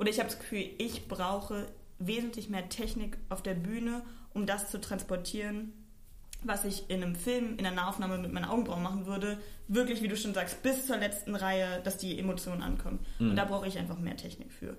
oder 0.00 0.08
ich 0.08 0.18
habe 0.18 0.30
das 0.30 0.38
Gefühl, 0.38 0.64
ich 0.78 1.06
brauche 1.08 1.66
wesentlich 1.98 2.48
mehr 2.48 2.68
Technik 2.70 3.18
auf 3.28 3.42
der 3.42 3.54
Bühne, 3.54 4.02
um 4.32 4.46
das 4.46 4.70
zu 4.70 4.80
transportieren, 4.80 5.74
was 6.42 6.64
ich 6.64 6.88
in 6.88 7.02
einem 7.02 7.14
Film, 7.14 7.58
in 7.58 7.66
einer 7.66 7.76
Nahaufnahme 7.76 8.16
mit 8.16 8.32
meinen 8.32 8.46
Augenbrauen 8.46 8.82
machen 8.82 9.04
würde, 9.04 9.38
wirklich, 9.68 10.00
wie 10.00 10.08
du 10.08 10.16
schon 10.16 10.32
sagst, 10.32 10.62
bis 10.62 10.86
zur 10.86 10.96
letzten 10.96 11.34
Reihe, 11.34 11.82
dass 11.84 11.98
die 11.98 12.18
Emotionen 12.18 12.62
ankommen. 12.62 13.00
Mhm. 13.18 13.30
Und 13.30 13.36
da 13.36 13.44
brauche 13.44 13.68
ich 13.68 13.78
einfach 13.78 13.98
mehr 13.98 14.16
Technik 14.16 14.50
für. 14.50 14.74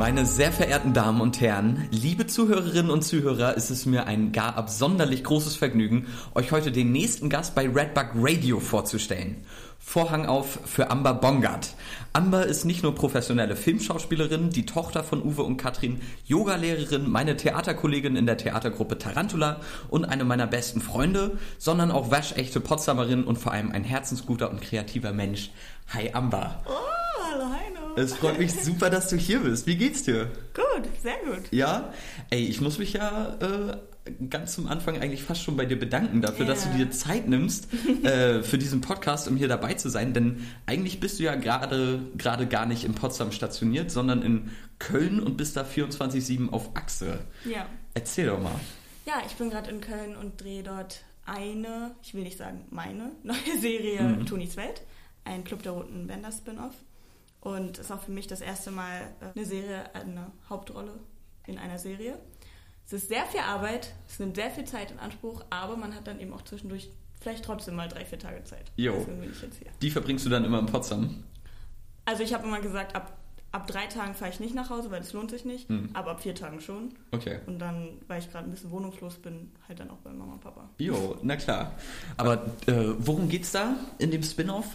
Meine 0.00 0.24
sehr 0.24 0.50
verehrten 0.50 0.94
Damen 0.94 1.20
und 1.20 1.42
Herren, 1.42 1.86
liebe 1.90 2.26
Zuhörerinnen 2.26 2.90
und 2.90 3.02
Zuhörer, 3.02 3.58
ist 3.58 3.68
es 3.68 3.84
mir 3.84 4.06
ein 4.06 4.32
gar 4.32 4.56
absonderlich 4.56 5.22
großes 5.22 5.56
Vergnügen, 5.56 6.06
euch 6.34 6.52
heute 6.52 6.72
den 6.72 6.90
nächsten 6.90 7.28
Gast 7.28 7.54
bei 7.54 7.68
Redbug 7.68 8.12
Radio 8.14 8.60
vorzustellen. 8.60 9.44
Vorhang 9.78 10.24
auf 10.24 10.60
für 10.64 10.90
Amber 10.90 11.12
Bongard. 11.12 11.74
Amber 12.14 12.46
ist 12.46 12.64
nicht 12.64 12.82
nur 12.82 12.94
professionelle 12.94 13.56
Filmschauspielerin, 13.56 14.48
die 14.48 14.64
Tochter 14.64 15.04
von 15.04 15.22
Uwe 15.22 15.42
und 15.42 15.58
Katrin, 15.58 16.00
Yogalehrerin, 16.24 17.10
meine 17.10 17.36
Theaterkollegin 17.36 18.16
in 18.16 18.24
der 18.24 18.38
Theatergruppe 18.38 18.96
Tarantula 18.96 19.60
und 19.90 20.06
eine 20.06 20.24
meiner 20.24 20.46
besten 20.46 20.80
Freunde, 20.80 21.36
sondern 21.58 21.90
auch 21.90 22.10
waschechte 22.10 22.60
Potsdamerin 22.60 23.24
und 23.24 23.36
vor 23.36 23.52
allem 23.52 23.70
ein 23.70 23.84
herzensguter 23.84 24.50
und 24.50 24.62
kreativer 24.62 25.12
Mensch. 25.12 25.50
Hi 25.88 26.10
Amber. 26.14 26.62
Oh, 26.64 26.70
hallo 27.30 27.44
Heino. 27.44 27.79
Es 28.00 28.14
freut 28.14 28.38
mich 28.38 28.52
super, 28.52 28.88
dass 28.88 29.08
du 29.08 29.16
hier 29.16 29.40
bist. 29.40 29.66
Wie 29.66 29.76
geht's 29.76 30.02
dir? 30.02 30.30
Gut, 30.54 30.88
sehr 31.02 31.18
gut. 31.18 31.42
Ja? 31.50 31.92
Ey, 32.30 32.44
ich 32.46 32.60
muss 32.62 32.78
mich 32.78 32.94
ja 32.94 33.36
äh, 33.40 33.76
ganz 34.30 34.54
zum 34.54 34.68
Anfang 34.68 34.98
eigentlich 34.98 35.22
fast 35.22 35.42
schon 35.42 35.56
bei 35.56 35.66
dir 35.66 35.78
bedanken 35.78 36.22
dafür, 36.22 36.46
yeah. 36.46 36.54
dass 36.54 36.64
du 36.64 36.76
dir 36.76 36.90
Zeit 36.90 37.28
nimmst 37.28 37.68
äh, 38.02 38.42
für 38.42 38.56
diesen 38.56 38.80
Podcast, 38.80 39.28
um 39.28 39.36
hier 39.36 39.48
dabei 39.48 39.74
zu 39.74 39.90
sein. 39.90 40.14
Denn 40.14 40.46
eigentlich 40.64 40.98
bist 41.00 41.18
du 41.18 41.24
ja 41.24 41.34
gerade 41.34 42.00
gerade 42.16 42.46
gar 42.46 42.64
nicht 42.64 42.84
in 42.84 42.94
Potsdam 42.94 43.32
stationiert, 43.32 43.90
sondern 43.90 44.22
in 44.22 44.50
Köln 44.78 45.20
und 45.20 45.36
bist 45.36 45.56
da 45.56 45.62
24-7 45.62 46.50
auf 46.50 46.74
Achse. 46.74 47.18
Ja. 47.44 47.66
Erzähl 47.92 48.28
doch 48.28 48.40
mal. 48.40 48.58
Ja, 49.06 49.14
ich 49.26 49.34
bin 49.34 49.50
gerade 49.50 49.70
in 49.70 49.80
Köln 49.82 50.16
und 50.16 50.40
drehe 50.40 50.62
dort 50.62 51.02
eine, 51.26 51.94
ich 52.02 52.14
will 52.14 52.22
nicht 52.22 52.38
sagen 52.38 52.64
meine, 52.70 53.12
neue 53.22 53.60
Serie 53.60 54.02
mhm. 54.02 54.26
Tonis 54.26 54.56
Welt, 54.56 54.82
ein 55.24 55.44
Club 55.44 55.62
der 55.62 55.72
Roten 55.72 56.06
Bänder 56.06 56.32
Spin-off. 56.32 56.74
Und 57.40 57.78
es 57.78 57.86
ist 57.86 57.90
auch 57.90 58.00
für 58.00 58.12
mich 58.12 58.26
das 58.26 58.40
erste 58.40 58.70
Mal 58.70 59.00
äh, 59.20 59.36
eine 59.36 59.46
Serie, 59.46 59.94
eine 59.94 60.30
Hauptrolle 60.48 60.92
in 61.46 61.58
einer 61.58 61.78
Serie. 61.78 62.18
Es 62.86 62.92
ist 62.92 63.08
sehr 63.08 63.24
viel 63.26 63.40
Arbeit, 63.40 63.94
es 64.08 64.18
nimmt 64.18 64.36
sehr 64.36 64.50
viel 64.50 64.64
Zeit 64.64 64.90
in 64.90 64.98
Anspruch, 64.98 65.44
aber 65.48 65.76
man 65.76 65.94
hat 65.94 66.06
dann 66.06 66.18
eben 66.20 66.32
auch 66.32 66.42
zwischendurch 66.42 66.90
vielleicht 67.20 67.44
trotzdem 67.44 67.76
mal 67.76 67.88
drei, 67.88 68.04
vier 68.04 68.18
Tage 68.18 68.42
Zeit. 68.44 68.72
Jo. 68.76 69.06
Die 69.80 69.90
verbringst 69.90 70.26
du 70.26 70.30
dann 70.30 70.44
immer 70.44 70.58
in 70.58 70.66
Potsdam? 70.66 71.22
Also 72.04 72.22
ich 72.22 72.34
habe 72.34 72.46
immer 72.46 72.60
gesagt, 72.60 72.96
ab, 72.96 73.16
ab 73.52 73.66
drei 73.68 73.86
Tagen 73.86 74.14
fahre 74.14 74.32
ich 74.32 74.40
nicht 74.40 74.54
nach 74.54 74.70
Hause, 74.70 74.90
weil 74.90 75.00
das 75.00 75.12
lohnt 75.12 75.30
sich 75.30 75.44
nicht, 75.44 75.68
hm. 75.68 75.90
aber 75.92 76.12
ab 76.12 76.22
vier 76.22 76.34
Tagen 76.34 76.60
schon. 76.60 76.94
Okay. 77.12 77.38
Und 77.46 77.58
dann, 77.60 77.98
weil 78.08 78.18
ich 78.18 78.30
gerade 78.30 78.48
ein 78.48 78.50
bisschen 78.50 78.70
wohnungslos 78.70 79.16
bin, 79.16 79.52
halt 79.68 79.78
dann 79.78 79.90
auch 79.90 79.98
bei 79.98 80.10
Mama 80.10 80.32
und 80.32 80.40
Papa. 80.40 80.68
Jo, 80.78 81.16
na 81.22 81.36
klar. 81.36 81.74
Aber 82.16 82.44
äh, 82.66 82.94
worum 82.98 83.28
geht's 83.28 83.52
da 83.52 83.76
in 83.98 84.10
dem 84.10 84.22
Spin-off? 84.22 84.66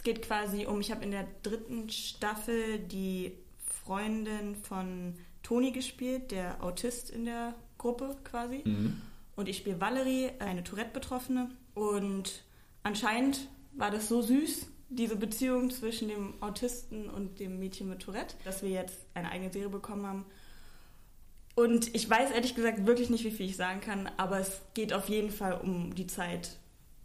Es 0.00 0.04
geht 0.04 0.22
quasi 0.22 0.64
um, 0.64 0.80
ich 0.80 0.90
habe 0.90 1.04
in 1.04 1.10
der 1.10 1.26
dritten 1.42 1.90
Staffel 1.90 2.78
die 2.78 3.34
Freundin 3.66 4.56
von 4.56 5.12
Toni 5.42 5.72
gespielt, 5.72 6.30
der 6.30 6.64
Autist 6.64 7.10
in 7.10 7.26
der 7.26 7.54
Gruppe 7.76 8.16
quasi. 8.24 8.62
Mhm. 8.64 9.02
Und 9.36 9.46
ich 9.46 9.58
spiele 9.58 9.78
Valerie, 9.78 10.30
eine 10.38 10.64
Tourette-Betroffene. 10.64 11.50
Und 11.74 12.44
anscheinend 12.82 13.46
war 13.72 13.90
das 13.90 14.08
so 14.08 14.22
süß, 14.22 14.68
diese 14.88 15.16
Beziehung 15.16 15.70
zwischen 15.70 16.08
dem 16.08 16.42
Autisten 16.42 17.10
und 17.10 17.38
dem 17.38 17.58
Mädchen 17.58 17.90
mit 17.90 18.00
Tourette, 18.00 18.36
dass 18.44 18.62
wir 18.62 18.70
jetzt 18.70 19.00
eine 19.12 19.30
eigene 19.30 19.52
Serie 19.52 19.68
bekommen 19.68 20.06
haben. 20.06 20.24
Und 21.56 21.94
ich 21.94 22.08
weiß 22.08 22.30
ehrlich 22.30 22.54
gesagt 22.54 22.86
wirklich 22.86 23.10
nicht, 23.10 23.24
wie 23.24 23.32
viel 23.32 23.44
ich 23.44 23.56
sagen 23.58 23.82
kann, 23.82 24.08
aber 24.16 24.40
es 24.40 24.62
geht 24.72 24.94
auf 24.94 25.10
jeden 25.10 25.30
Fall 25.30 25.60
um 25.60 25.94
die 25.94 26.06
Zeit 26.06 26.56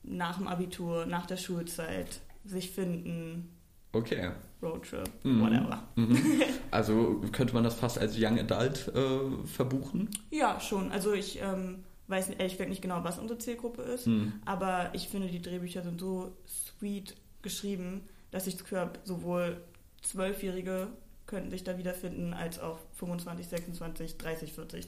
nach 0.01 0.37
dem 0.37 0.47
Abitur, 0.47 1.05
nach 1.05 1.25
der 1.25 1.35
Schulzeit, 1.35 2.21
sich 2.45 2.71
finden. 2.71 3.49
Okay. 3.91 4.31
Roadtrip, 4.61 5.09
mhm. 5.23 5.41
whatever. 5.41 5.83
Mhm. 5.95 6.17
Also 6.71 7.21
könnte 7.31 7.53
man 7.53 7.63
das 7.63 7.75
fast 7.75 7.97
als 7.97 8.17
Young 8.17 8.37
Adult 8.37 8.91
äh, 8.93 9.47
verbuchen? 9.47 10.09
Ja, 10.29 10.59
schon. 10.59 10.91
Also 10.91 11.13
ich 11.13 11.39
ähm, 11.41 11.85
weiß 12.07 12.29
ehrlich 12.31 12.53
gesagt 12.53 12.69
nicht 12.69 12.81
genau, 12.81 13.01
was 13.03 13.17
unsere 13.17 13.39
Zielgruppe 13.39 13.81
ist, 13.83 14.07
mhm. 14.07 14.33
aber 14.43 14.89
ich 14.91 15.07
finde, 15.07 15.27
die 15.27 15.41
Drehbücher 15.41 15.83
sind 15.83 16.01
so 16.01 16.35
sweet 16.45 17.15
geschrieben, 17.41 18.01
dass 18.31 18.47
ich 18.47 18.55
das 18.55 18.63
Gefühl 18.63 18.79
habe, 18.79 18.99
sowohl 19.05 19.61
Zwölfjährige 20.01 20.87
könnten 21.25 21.49
sich 21.49 21.63
da 21.63 21.77
wiederfinden, 21.77 22.33
als 22.33 22.59
auch 22.59 22.79
25, 22.95 23.47
26, 23.47 24.17
30, 24.17 24.53
40. 24.53 24.87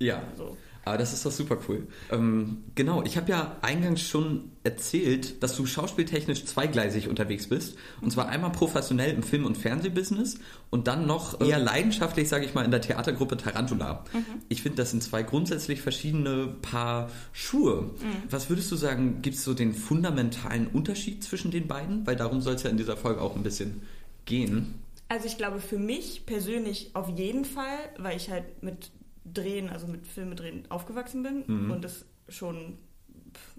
Ja, 0.00 0.22
so. 0.36 0.56
Aber 0.84 0.98
das 0.98 1.12
ist 1.12 1.24
doch 1.24 1.32
super 1.32 1.58
cool. 1.68 1.86
Ähm, 2.10 2.64
genau, 2.74 3.02
ich 3.02 3.16
habe 3.16 3.30
ja 3.30 3.56
eingangs 3.62 4.02
schon 4.02 4.50
erzählt, 4.64 5.42
dass 5.42 5.56
du 5.56 5.66
schauspieltechnisch 5.66 6.44
zweigleisig 6.44 7.08
unterwegs 7.08 7.48
bist. 7.48 7.76
Und 8.00 8.10
zwar 8.10 8.28
einmal 8.28 8.52
professionell 8.52 9.12
im 9.12 9.22
Film- 9.22 9.46
und 9.46 9.56
Fernsehbusiness 9.56 10.38
und 10.70 10.86
dann 10.86 11.06
noch 11.06 11.40
eher 11.40 11.58
leidenschaftlich, 11.58 12.28
sage 12.28 12.44
ich 12.44 12.54
mal, 12.54 12.64
in 12.64 12.70
der 12.70 12.80
Theatergruppe 12.80 13.36
Tarantula. 13.36 14.04
Mhm. 14.12 14.24
Ich 14.48 14.62
finde, 14.62 14.76
das 14.76 14.90
sind 14.90 15.02
zwei 15.02 15.22
grundsätzlich 15.22 15.80
verschiedene 15.80 16.54
Paar 16.62 17.10
Schuhe. 17.32 17.82
Mhm. 17.82 18.22
Was 18.30 18.50
würdest 18.50 18.70
du 18.70 18.76
sagen, 18.76 19.22
gibt 19.22 19.36
es 19.36 19.44
so 19.44 19.54
den 19.54 19.74
fundamentalen 19.74 20.66
Unterschied 20.66 21.24
zwischen 21.24 21.50
den 21.50 21.66
beiden? 21.66 22.06
Weil 22.06 22.16
darum 22.16 22.40
soll 22.40 22.54
es 22.54 22.62
ja 22.62 22.70
in 22.70 22.76
dieser 22.76 22.96
Folge 22.96 23.20
auch 23.20 23.36
ein 23.36 23.42
bisschen 23.42 23.82
gehen. 24.26 24.80
Also 25.08 25.26
ich 25.26 25.36
glaube 25.36 25.60
für 25.60 25.78
mich 25.78 26.24
persönlich 26.26 26.90
auf 26.94 27.08
jeden 27.08 27.44
Fall, 27.44 27.78
weil 27.98 28.16
ich 28.16 28.30
halt 28.30 28.62
mit 28.62 28.90
Drehen, 29.24 29.70
also 29.70 29.86
mit 29.86 30.06
Filme 30.06 30.34
drehen, 30.34 30.70
aufgewachsen 30.70 31.22
bin 31.22 31.44
mhm. 31.46 31.70
und 31.70 31.84
das 31.84 32.04
schon 32.28 32.78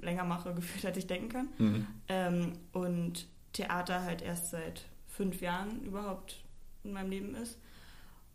länger 0.01 0.23
mache, 0.23 0.53
gefühlt, 0.55 0.85
als 0.85 0.97
ich 0.97 1.07
denken 1.07 1.29
kann. 1.29 1.47
Mhm. 1.57 1.87
Ähm, 2.07 2.53
und 2.71 3.27
Theater 3.53 4.03
halt 4.03 4.21
erst 4.21 4.51
seit 4.51 4.85
fünf 5.07 5.41
Jahren 5.41 5.81
überhaupt 5.83 6.43
in 6.83 6.93
meinem 6.93 7.09
Leben 7.09 7.35
ist. 7.35 7.57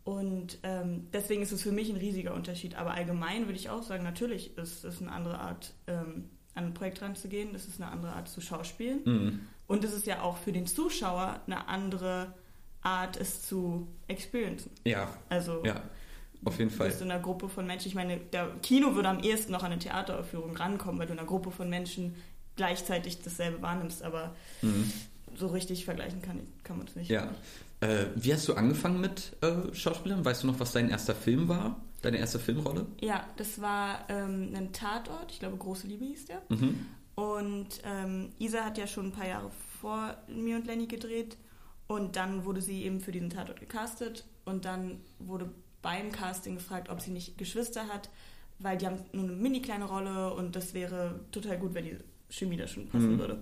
Und 0.03 0.57
ähm, 0.63 1.07
deswegen 1.13 1.43
ist 1.43 1.51
es 1.51 1.61
für 1.61 1.71
mich 1.71 1.89
ein 1.89 1.97
riesiger 1.97 2.33
Unterschied. 2.33 2.75
Aber 2.75 2.91
allgemein 2.93 3.45
würde 3.45 3.57
ich 3.57 3.69
auch 3.69 3.83
sagen, 3.83 4.03
natürlich 4.03 4.57
ist 4.57 4.83
es 4.83 5.01
eine 5.01 5.11
andere 5.11 5.39
Art, 5.39 5.73
ähm, 5.87 6.29
an 6.55 6.65
ein 6.65 6.73
Projekt 6.73 7.01
ranzugehen. 7.01 7.53
Das 7.53 7.67
ist 7.67 7.79
eine 7.79 7.91
andere 7.91 8.13
Art 8.13 8.27
zu 8.27 8.41
schauspielen. 8.41 9.01
Mhm. 9.05 9.39
Und 9.67 9.83
es 9.83 9.93
ist 9.93 10.07
ja 10.07 10.21
auch 10.21 10.37
für 10.37 10.51
den 10.51 10.65
Zuschauer 10.65 11.39
eine 11.45 11.67
andere 11.67 12.33
Art, 12.81 13.15
es 13.15 13.43
zu 13.43 13.87
experiencen. 14.07 14.71
Ja. 14.83 15.15
Also 15.29 15.63
ja. 15.63 15.81
Auf 16.43 16.57
jeden 16.57 16.71
Fall. 16.71 16.87
Du 16.87 16.93
bist 16.93 17.01
in 17.03 17.11
einer 17.11 17.21
Gruppe 17.21 17.49
von 17.49 17.67
Menschen. 17.67 17.87
Ich 17.87 17.95
meine, 17.95 18.17
der 18.17 18.47
Kino 18.61 18.95
würde 18.95 19.09
am 19.09 19.19
ehesten 19.19 19.51
noch 19.51 19.63
an 19.63 19.71
eine 19.71 19.79
Theateraufführung 19.79 20.55
rankommen, 20.55 20.99
weil 20.99 21.07
du 21.07 21.13
in 21.13 21.19
einer 21.19 21.27
Gruppe 21.27 21.51
von 21.51 21.69
Menschen 21.69 22.15
gleichzeitig 22.55 23.21
dasselbe 23.21 23.61
wahrnimmst, 23.61 24.03
aber 24.03 24.35
mhm. 24.61 24.91
so 25.35 25.47
richtig 25.47 25.85
vergleichen 25.85 26.21
kann, 26.21 26.39
kann 26.63 26.77
man 26.77 26.87
es 26.87 26.95
nicht. 26.95 27.09
Ja. 27.09 27.29
Äh, 27.79 28.05
wie 28.15 28.33
hast 28.33 28.47
du 28.47 28.53
angefangen 28.53 29.01
mit 29.01 29.35
äh, 29.41 29.73
Schauspielern? 29.73 30.23
Weißt 30.23 30.43
du 30.43 30.47
noch, 30.47 30.59
was 30.59 30.71
dein 30.71 30.89
erster 30.89 31.15
Film 31.15 31.47
war? 31.47 31.81
Deine 32.01 32.17
erste 32.17 32.39
Filmrolle? 32.39 32.87
Ja, 32.99 33.27
das 33.37 33.61
war 33.61 34.05
ähm, 34.09 34.53
ein 34.55 34.73
Tatort. 34.73 35.31
Ich 35.31 35.39
glaube, 35.39 35.57
Große 35.57 35.87
Liebe 35.87 36.05
hieß 36.05 36.25
der. 36.25 36.41
Mhm. 36.49 36.85
Und 37.15 37.81
ähm, 37.83 38.29
Isa 38.39 38.65
hat 38.65 38.77
ja 38.77 38.87
schon 38.87 39.07
ein 39.07 39.11
paar 39.11 39.27
Jahre 39.27 39.51
vor 39.79 40.17
mir 40.27 40.55
und 40.55 40.65
Lenny 40.65 40.87
gedreht. 40.87 41.37
Und 41.87 42.15
dann 42.15 42.45
wurde 42.45 42.61
sie 42.61 42.83
eben 42.83 43.01
für 43.01 43.11
diesen 43.11 43.29
Tatort 43.29 43.59
gecastet. 43.59 44.25
Und 44.45 44.65
dann 44.65 45.01
wurde 45.19 45.51
beim 45.81 46.11
Casting 46.11 46.55
gefragt, 46.55 46.89
ob 46.89 47.01
sie 47.01 47.11
nicht 47.11 47.37
Geschwister 47.37 47.87
hat, 47.87 48.09
weil 48.59 48.77
die 48.77 48.85
haben 48.85 48.97
nur 49.11 49.23
eine 49.23 49.33
mini 49.33 49.61
kleine 49.61 49.85
Rolle 49.85 50.33
und 50.33 50.55
das 50.55 50.73
wäre 50.73 51.19
total 51.31 51.57
gut, 51.57 51.73
wenn 51.73 51.85
die 51.85 51.97
Chemie 52.29 52.57
da 52.57 52.67
schon 52.67 52.87
passen 52.87 53.13
mhm. 53.13 53.19
würde. 53.19 53.39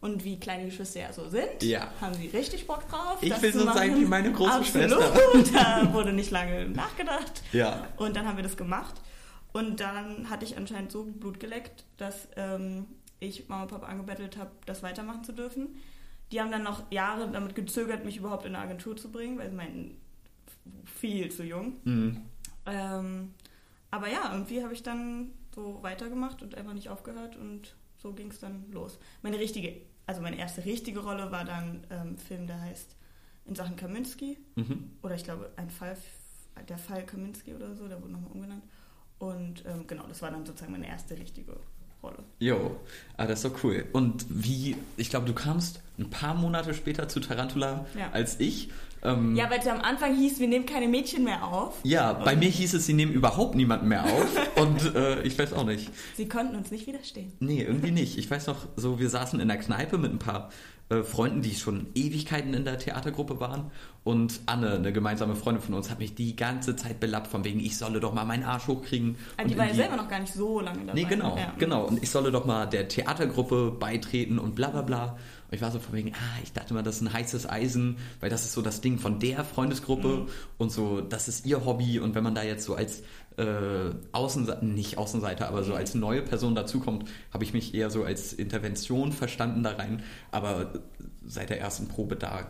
Und 0.00 0.24
wie 0.24 0.38
kleine 0.38 0.66
Geschwister 0.66 1.00
ja 1.00 1.12
so 1.12 1.28
sind, 1.28 1.62
ja. 1.62 1.90
haben 2.00 2.14
sie 2.14 2.28
richtig 2.28 2.66
Bock 2.66 2.88
drauf. 2.88 3.18
Ich 3.22 3.42
will 3.42 3.52
so 3.52 3.64
sein 3.64 3.96
wie 3.96 4.04
meine 4.04 4.30
große 4.30 4.52
Absolut. 4.52 4.90
Schwester. 4.90 5.52
da 5.54 5.92
wurde 5.92 6.12
nicht 6.12 6.30
lange 6.30 6.68
nachgedacht. 6.68 7.42
Ja. 7.52 7.88
Und 7.96 8.14
dann 8.14 8.26
haben 8.26 8.36
wir 8.36 8.44
das 8.44 8.56
gemacht. 8.56 8.94
Und 9.52 9.80
dann 9.80 10.28
hatte 10.28 10.44
ich 10.44 10.58
anscheinend 10.58 10.92
so 10.92 11.04
Blut 11.04 11.40
geleckt, 11.40 11.84
dass 11.96 12.28
ähm, 12.36 12.86
ich 13.20 13.48
Mama 13.48 13.62
und 13.62 13.70
Papa 13.70 13.86
angebettelt 13.86 14.36
habe, 14.36 14.50
das 14.66 14.82
weitermachen 14.82 15.24
zu 15.24 15.32
dürfen. 15.32 15.76
Die 16.30 16.40
haben 16.40 16.50
dann 16.50 16.62
noch 16.62 16.90
Jahre 16.92 17.30
damit 17.30 17.54
gezögert, 17.54 18.04
mich 18.04 18.18
überhaupt 18.18 18.44
in 18.44 18.54
eine 18.54 18.64
Agentur 18.64 18.96
zu 18.96 19.10
bringen, 19.10 19.38
weil 19.38 19.48
sie 19.48 19.56
meinten, 19.56 19.96
viel 20.96 21.30
zu 21.30 21.44
jung. 21.44 21.74
Mhm. 21.84 22.22
Ähm, 22.66 23.34
aber 23.90 24.08
ja, 24.08 24.32
irgendwie 24.32 24.62
habe 24.62 24.74
ich 24.74 24.82
dann 24.82 25.30
so 25.54 25.78
weitergemacht 25.82 26.42
und 26.42 26.54
einfach 26.54 26.74
nicht 26.74 26.88
aufgehört 26.88 27.36
und 27.36 27.74
so 27.98 28.12
ging 28.12 28.30
es 28.30 28.40
dann 28.40 28.70
los. 28.70 28.98
Meine 29.22 29.38
richtige, 29.38 29.80
also 30.06 30.20
meine 30.20 30.38
erste 30.38 30.64
richtige 30.64 31.00
Rolle 31.00 31.30
war 31.32 31.44
dann 31.44 31.86
ähm, 31.90 32.18
Film, 32.18 32.46
der 32.46 32.60
heißt 32.60 32.96
In 33.46 33.54
Sachen 33.54 33.76
Kaminski. 33.76 34.38
Mhm. 34.56 34.90
Oder 35.02 35.14
ich 35.14 35.24
glaube, 35.24 35.50
ein 35.56 35.70
Fall, 35.70 35.96
der 36.68 36.78
Fall 36.78 37.04
Kaminski 37.06 37.54
oder 37.54 37.74
so, 37.74 37.88
der 37.88 38.00
wurde 38.02 38.12
nochmal 38.12 38.32
umgenannt. 38.32 38.64
Und 39.18 39.64
ähm, 39.66 39.86
genau, 39.86 40.06
das 40.06 40.20
war 40.20 40.30
dann 40.30 40.44
sozusagen 40.44 40.72
meine 40.72 40.88
erste 40.88 41.16
richtige 41.16 41.56
Rolle. 42.02 42.22
Jo, 42.38 42.76
ah, 43.16 43.26
das 43.26 43.42
ist 43.42 43.50
doch 43.50 43.64
cool. 43.64 43.86
Und 43.92 44.26
wie, 44.28 44.76
ich 44.96 45.08
glaube, 45.08 45.26
du 45.26 45.32
kamst 45.32 45.80
ein 45.98 46.10
paar 46.10 46.34
Monate 46.34 46.74
später 46.74 47.08
zu 47.08 47.20
Tarantula 47.20 47.86
Ja. 47.98 48.10
als 48.12 48.38
ich. 48.40 48.70
Ähm, 49.02 49.36
Ja, 49.36 49.48
weil 49.50 49.60
es 49.60 49.66
am 49.66 49.80
Anfang 49.80 50.14
hieß, 50.16 50.40
wir 50.40 50.48
nehmen 50.48 50.66
keine 50.66 50.88
Mädchen 50.88 51.24
mehr 51.24 51.44
auf. 51.44 51.74
ja, 51.84 52.12
bei 52.14 52.34
mir 52.34 52.48
hieß 52.48 52.74
es, 52.74 52.86
sie 52.86 52.92
nehmen 52.94 53.12
überhaupt 53.12 53.54
niemanden 53.54 53.88
mehr 53.88 54.04
auf. 54.04 54.26
und 54.56 54.94
äh, 54.94 55.22
ich 55.22 55.38
weiß 55.38 55.52
auch 55.52 55.64
nicht. 55.64 55.90
Sie 56.16 56.28
konnten 56.28 56.56
uns 56.56 56.70
nicht 56.70 56.86
widerstehen. 56.86 57.32
Nee, 57.40 57.62
irgendwie 57.62 57.90
nicht. 57.92 58.18
Ich 58.18 58.30
weiß 58.30 58.46
noch, 58.46 58.66
so 58.76 58.98
wir 58.98 59.08
saßen 59.10 59.38
in 59.38 59.48
der 59.48 59.58
Kneipe 59.58 59.98
mit 59.98 60.12
ein 60.12 60.18
paar 60.18 60.50
äh, 60.88 61.02
Freunden, 61.02 61.42
die 61.42 61.54
schon 61.54 61.86
Ewigkeiten 61.94 62.54
in 62.54 62.64
der 62.64 62.78
Theatergruppe 62.78 63.38
waren. 63.38 63.70
Und 64.02 64.40
Anne, 64.46 64.72
eine 64.72 64.92
gemeinsame 64.92 65.34
Freundin 65.36 65.62
von 65.62 65.74
uns, 65.74 65.90
hat 65.90 65.98
mich 65.98 66.14
die 66.14 66.34
ganze 66.36 66.74
Zeit 66.76 66.98
belappt, 67.00 67.26
von 67.26 67.44
wegen, 67.44 67.60
ich 67.60 67.76
solle 67.76 68.00
doch 68.00 68.14
mal 68.14 68.24
meinen 68.24 68.44
Arsch 68.44 68.66
hochkriegen. 68.66 69.16
Und 69.40 69.50
die 69.50 69.58
war 69.58 69.66
ja 69.66 69.74
selber 69.74 69.96
noch 69.96 70.08
gar 70.08 70.20
nicht 70.20 70.32
so 70.32 70.60
lange 70.60 70.78
dabei. 70.80 70.92
Nee, 70.94 71.04
genau, 71.08 71.36
Ja. 71.36 71.52
genau. 71.58 71.84
Und 71.86 72.02
ich 72.02 72.10
solle 72.10 72.30
doch 72.32 72.44
mal 72.46 72.66
der 72.66 72.88
Theatergruppe 72.88 73.72
beitreten 73.78 74.38
und 74.38 74.54
bla 74.54 74.68
bla 74.68 74.82
bla. 74.82 75.18
Und 75.48 75.54
ich 75.54 75.60
war 75.62 75.70
so 75.70 75.78
von 75.78 75.94
wegen, 75.94 76.12
ah, 76.14 76.38
ich 76.42 76.52
dachte 76.52 76.74
mal, 76.74 76.82
das 76.82 76.96
ist 76.96 77.02
ein 77.02 77.12
heißes 77.12 77.48
Eisen, 77.48 77.98
weil 78.20 78.30
das 78.30 78.44
ist 78.44 78.52
so 78.52 78.62
das 78.62 78.80
Ding 78.80 78.98
von 78.98 79.20
der 79.20 79.44
Freundesgruppe 79.44 80.08
Mhm. 80.08 80.28
und 80.58 80.72
so, 80.72 81.00
das 81.00 81.28
ist 81.28 81.46
ihr 81.46 81.64
Hobby. 81.64 82.00
Und 82.00 82.14
wenn 82.14 82.24
man 82.24 82.34
da 82.34 82.42
jetzt 82.42 82.64
so 82.64 82.74
als 82.74 83.02
äh, 83.38 83.90
Außenseiter, 84.12 84.64
nicht 84.64 84.96
Außenseiter, 84.96 85.46
aber 85.48 85.62
so 85.62 85.72
Mhm. 85.72 85.76
als 85.78 85.94
neue 85.94 86.22
Person 86.22 86.54
dazukommt, 86.54 87.06
habe 87.32 87.44
ich 87.44 87.52
mich 87.52 87.74
eher 87.74 87.90
so 87.90 88.02
als 88.02 88.32
Intervention 88.32 89.12
verstanden 89.12 89.62
da 89.62 89.72
rein. 89.72 90.02
Aber 90.32 90.72
seit 91.26 91.50
der 91.50 91.60
ersten 91.60 91.86
Probe 91.86 92.16
da 92.16 92.46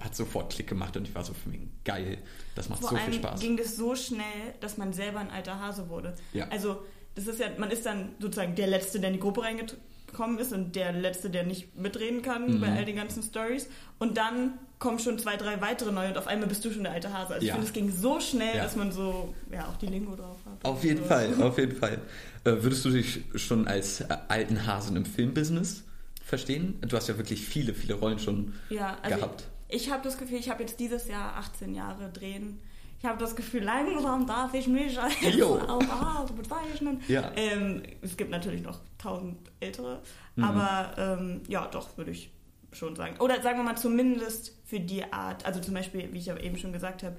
hat 0.00 0.16
sofort 0.16 0.54
Klick 0.54 0.66
gemacht 0.68 0.96
und 0.96 1.06
ich 1.06 1.14
war 1.14 1.22
so 1.22 1.34
für 1.34 1.50
mich 1.50 1.60
geil. 1.84 2.16
Das 2.54 2.70
macht 2.70 2.80
Vor 2.80 2.90
so 2.90 2.96
viel 2.96 3.12
Spaß. 3.12 3.40
ging 3.40 3.58
das 3.58 3.76
so 3.76 3.94
schnell, 3.94 4.24
dass 4.60 4.78
man 4.78 4.94
selber 4.94 5.18
ein 5.20 5.30
alter 5.30 5.60
Hase 5.60 5.90
wurde. 5.90 6.14
Ja. 6.32 6.48
Also 6.48 6.82
das 7.14 7.26
ist 7.26 7.38
ja, 7.38 7.48
man 7.58 7.70
ist 7.70 7.84
dann 7.84 8.12
sozusagen 8.18 8.54
der 8.54 8.68
Letzte, 8.68 9.00
der 9.00 9.10
in 9.10 9.14
die 9.16 9.20
Gruppe 9.20 9.42
reingekommen 10.10 10.38
ist 10.38 10.52
und 10.52 10.76
der 10.76 10.92
Letzte, 10.92 11.30
der 11.30 11.44
nicht 11.44 11.76
mitreden 11.76 12.22
kann 12.22 12.56
Mhm. 12.56 12.60
bei 12.60 12.68
all 12.72 12.84
den 12.84 12.96
ganzen 12.96 13.22
Stories. 13.22 13.68
Und 13.98 14.16
dann 14.16 14.58
kommen 14.78 14.98
schon 14.98 15.18
zwei, 15.18 15.36
drei 15.36 15.60
weitere 15.60 15.92
neue 15.92 16.08
und 16.08 16.18
auf 16.18 16.26
einmal 16.26 16.48
bist 16.48 16.64
du 16.64 16.70
schon 16.70 16.84
der 16.84 16.92
alte 16.92 17.12
Hase. 17.12 17.34
Also 17.34 17.46
Ja. 17.46 17.52
ich 17.52 17.52
finde, 17.52 17.66
es 17.66 17.72
ging 17.72 17.90
so 17.92 18.20
schnell, 18.20 18.56
Ja. 18.56 18.62
dass 18.64 18.76
man 18.76 18.92
so 18.92 19.34
ja 19.52 19.66
auch 19.68 19.76
die 19.76 19.86
Lingo 19.86 20.16
drauf 20.16 20.38
hat. 20.46 20.64
Auf 20.64 20.82
jeden 20.84 21.00
So. 21.00 21.04
Fall, 21.06 21.34
auf 21.42 21.58
jeden 21.58 21.76
Fall. 21.76 21.98
Äh, 22.44 22.50
würdest 22.62 22.84
du 22.84 22.90
dich 22.90 23.20
schon 23.36 23.66
als 23.68 24.00
äh, 24.00 24.06
alten 24.28 24.66
Hasen 24.66 24.96
im 24.96 25.04
Filmbusiness 25.04 25.84
verstehen? 26.24 26.78
Du 26.80 26.96
hast 26.96 27.08
ja 27.08 27.16
wirklich 27.18 27.44
viele, 27.44 27.74
viele 27.74 27.94
Rollen 27.94 28.18
schon 28.18 28.54
Ja, 28.70 28.96
also 29.02 29.16
gehabt. 29.16 29.44
ich, 29.68 29.86
ich 29.86 29.90
habe 29.92 30.02
das 30.02 30.16
Gefühl, 30.16 30.38
ich 30.38 30.48
habe 30.48 30.62
jetzt 30.62 30.80
dieses 30.80 31.08
Jahr 31.08 31.36
18 31.36 31.74
Jahre 31.74 32.08
drehen. 32.10 32.58
Ich 33.00 33.06
habe 33.06 33.18
das 33.18 33.34
Gefühl, 33.34 33.62
langsam 33.62 34.26
darf 34.26 34.52
ich 34.54 34.68
mich 34.68 34.98
als 35.00 35.14
Hase 35.20 36.32
bezeichnen. 36.34 37.00
Ja. 37.08 37.32
Ähm, 37.34 37.82
es 38.02 38.16
gibt 38.16 38.30
natürlich 38.30 38.62
noch 38.62 38.78
tausend 38.98 39.36
ältere, 39.60 40.00
Mhm. 40.36 40.44
aber 40.44 40.92
ähm, 40.98 41.40
ja, 41.48 41.66
doch, 41.66 41.96
würde 41.96 42.10
ich 42.12 42.30
schon 42.72 42.94
sagen. 42.94 43.16
Oder 43.18 43.42
sagen 43.42 43.58
wir 43.58 43.64
mal 43.64 43.76
zumindest 43.76 44.54
für 44.64 44.78
die 44.80 45.10
Art, 45.12 45.44
also 45.44 45.60
zum 45.60 45.74
Beispiel, 45.74 46.12
wie 46.12 46.18
ich 46.18 46.30
aber 46.30 46.42
eben 46.42 46.56
schon 46.56 46.72
gesagt 46.72 47.02
habe, 47.02 47.16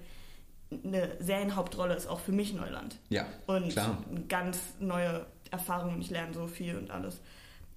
eine 0.85 1.17
Serienhauptrolle 1.19 1.93
ist 1.95 2.07
auch 2.07 2.21
für 2.21 2.31
mich 2.31 2.53
Neuland. 2.53 2.97
Ja, 3.09 3.25
Und 3.47 3.69
klar. 3.69 3.97
ganz 4.29 4.57
neue 4.79 5.25
Erfahrung 5.51 5.95
und 5.95 6.01
ich 6.01 6.09
lerne 6.09 6.33
so 6.33 6.47
viel 6.47 6.77
und 6.77 6.89
alles. 6.91 7.19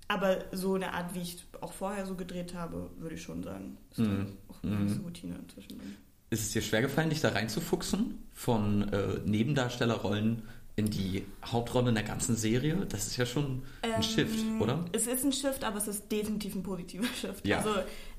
Aber 0.07 0.37
so 0.53 0.75
eine 0.75 0.93
Art, 0.93 1.15
wie 1.15 1.23
ich 1.23 1.45
auch 1.61 1.73
vorher 1.73 2.07
so 2.07 2.15
gedreht 2.15 2.55
habe, 2.55 2.91
würde 2.99 3.17
ich 3.17 3.23
schon 3.23 3.43
sagen, 3.43 3.77
ist 3.91 3.99
Mhm. 3.99 4.37
auch 4.49 4.63
eine 4.63 4.77
Mhm. 4.77 5.01
Routine 5.05 5.35
inzwischen. 5.37 5.97
Ist 6.35 6.47
es 6.47 6.53
dir 6.53 6.63
schwergefallen, 6.63 7.11
dich 7.11 7.21
da 7.21 7.29
reinzufuchsen 7.29 8.19
von 8.33 8.93
äh, 8.93 9.21
Nebendarstellerrollen 9.25 10.43
in 10.75 10.91
die 10.91 11.25
Hauptrolle 11.47 11.91
in 11.91 11.95
der 11.95 12.03
ganzen 12.03 12.35
Serie? 12.35 12.87
Das 12.89 13.07
ist 13.07 13.17
ja 13.17 13.25
schon 13.25 13.63
ein 13.83 13.93
Ähm, 13.95 14.03
Shift, 14.03 14.45
oder? 14.59 14.85
Es 14.91 15.07
ist 15.07 15.25
ein 15.25 15.33
Shift, 15.33 15.63
aber 15.63 15.79
es 15.79 15.87
ist 15.87 16.11
definitiv 16.11 16.57
ein 16.57 16.65
positiver 16.65 17.07
Shift. 17.21 17.47
Ja. 17.47 17.59
Also 17.59 17.71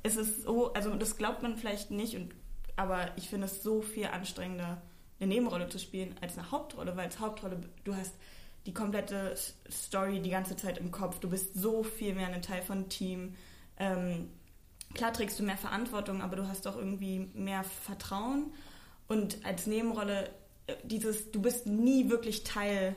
es 0.03 0.15
ist 0.15 0.43
so, 0.43 0.71
also 0.71 0.95
das 0.95 1.17
glaubt 1.17 1.43
man 1.43 1.57
vielleicht 1.57 1.91
nicht, 1.91 2.15
und, 2.15 2.33
aber 2.77 3.09
ich 3.17 3.27
finde 3.27 3.47
es 3.47 3.61
so 3.61 3.81
viel 3.81 4.05
anstrengender, 4.05 4.81
eine 5.19 5.27
Nebenrolle 5.27 5.67
zu 5.67 5.77
spielen 5.77 6.15
als 6.21 6.37
eine 6.37 6.49
Hauptrolle, 6.51 6.95
weil 6.95 7.07
als 7.07 7.19
Hauptrolle 7.19 7.59
du 7.83 7.93
hast 7.93 8.13
die 8.65 8.73
komplette 8.73 9.35
Story 9.69 10.21
die 10.21 10.29
ganze 10.29 10.55
Zeit 10.55 10.77
im 10.77 10.89
Kopf. 10.89 11.19
Du 11.19 11.29
bist 11.29 11.53
so 11.53 11.83
viel 11.83 12.15
mehr 12.15 12.27
ein 12.27 12.41
Teil 12.41 12.61
von 12.61 12.87
Team. 12.87 13.35
Ähm, 13.77 14.29
klar 14.95 15.13
trägst 15.13 15.37
du 15.39 15.43
mehr 15.43 15.57
Verantwortung, 15.57 16.21
aber 16.21 16.35
du 16.35 16.47
hast 16.47 16.65
auch 16.67 16.75
irgendwie 16.77 17.29
mehr 17.35 17.63
Vertrauen. 17.63 18.51
Und 19.07 19.45
als 19.45 19.67
Nebenrolle 19.67 20.29
äh, 20.67 20.73
dieses, 20.83 21.31
du 21.31 21.41
bist 21.41 21.67
nie 21.67 22.09
wirklich 22.09 22.43
Teil 22.43 22.95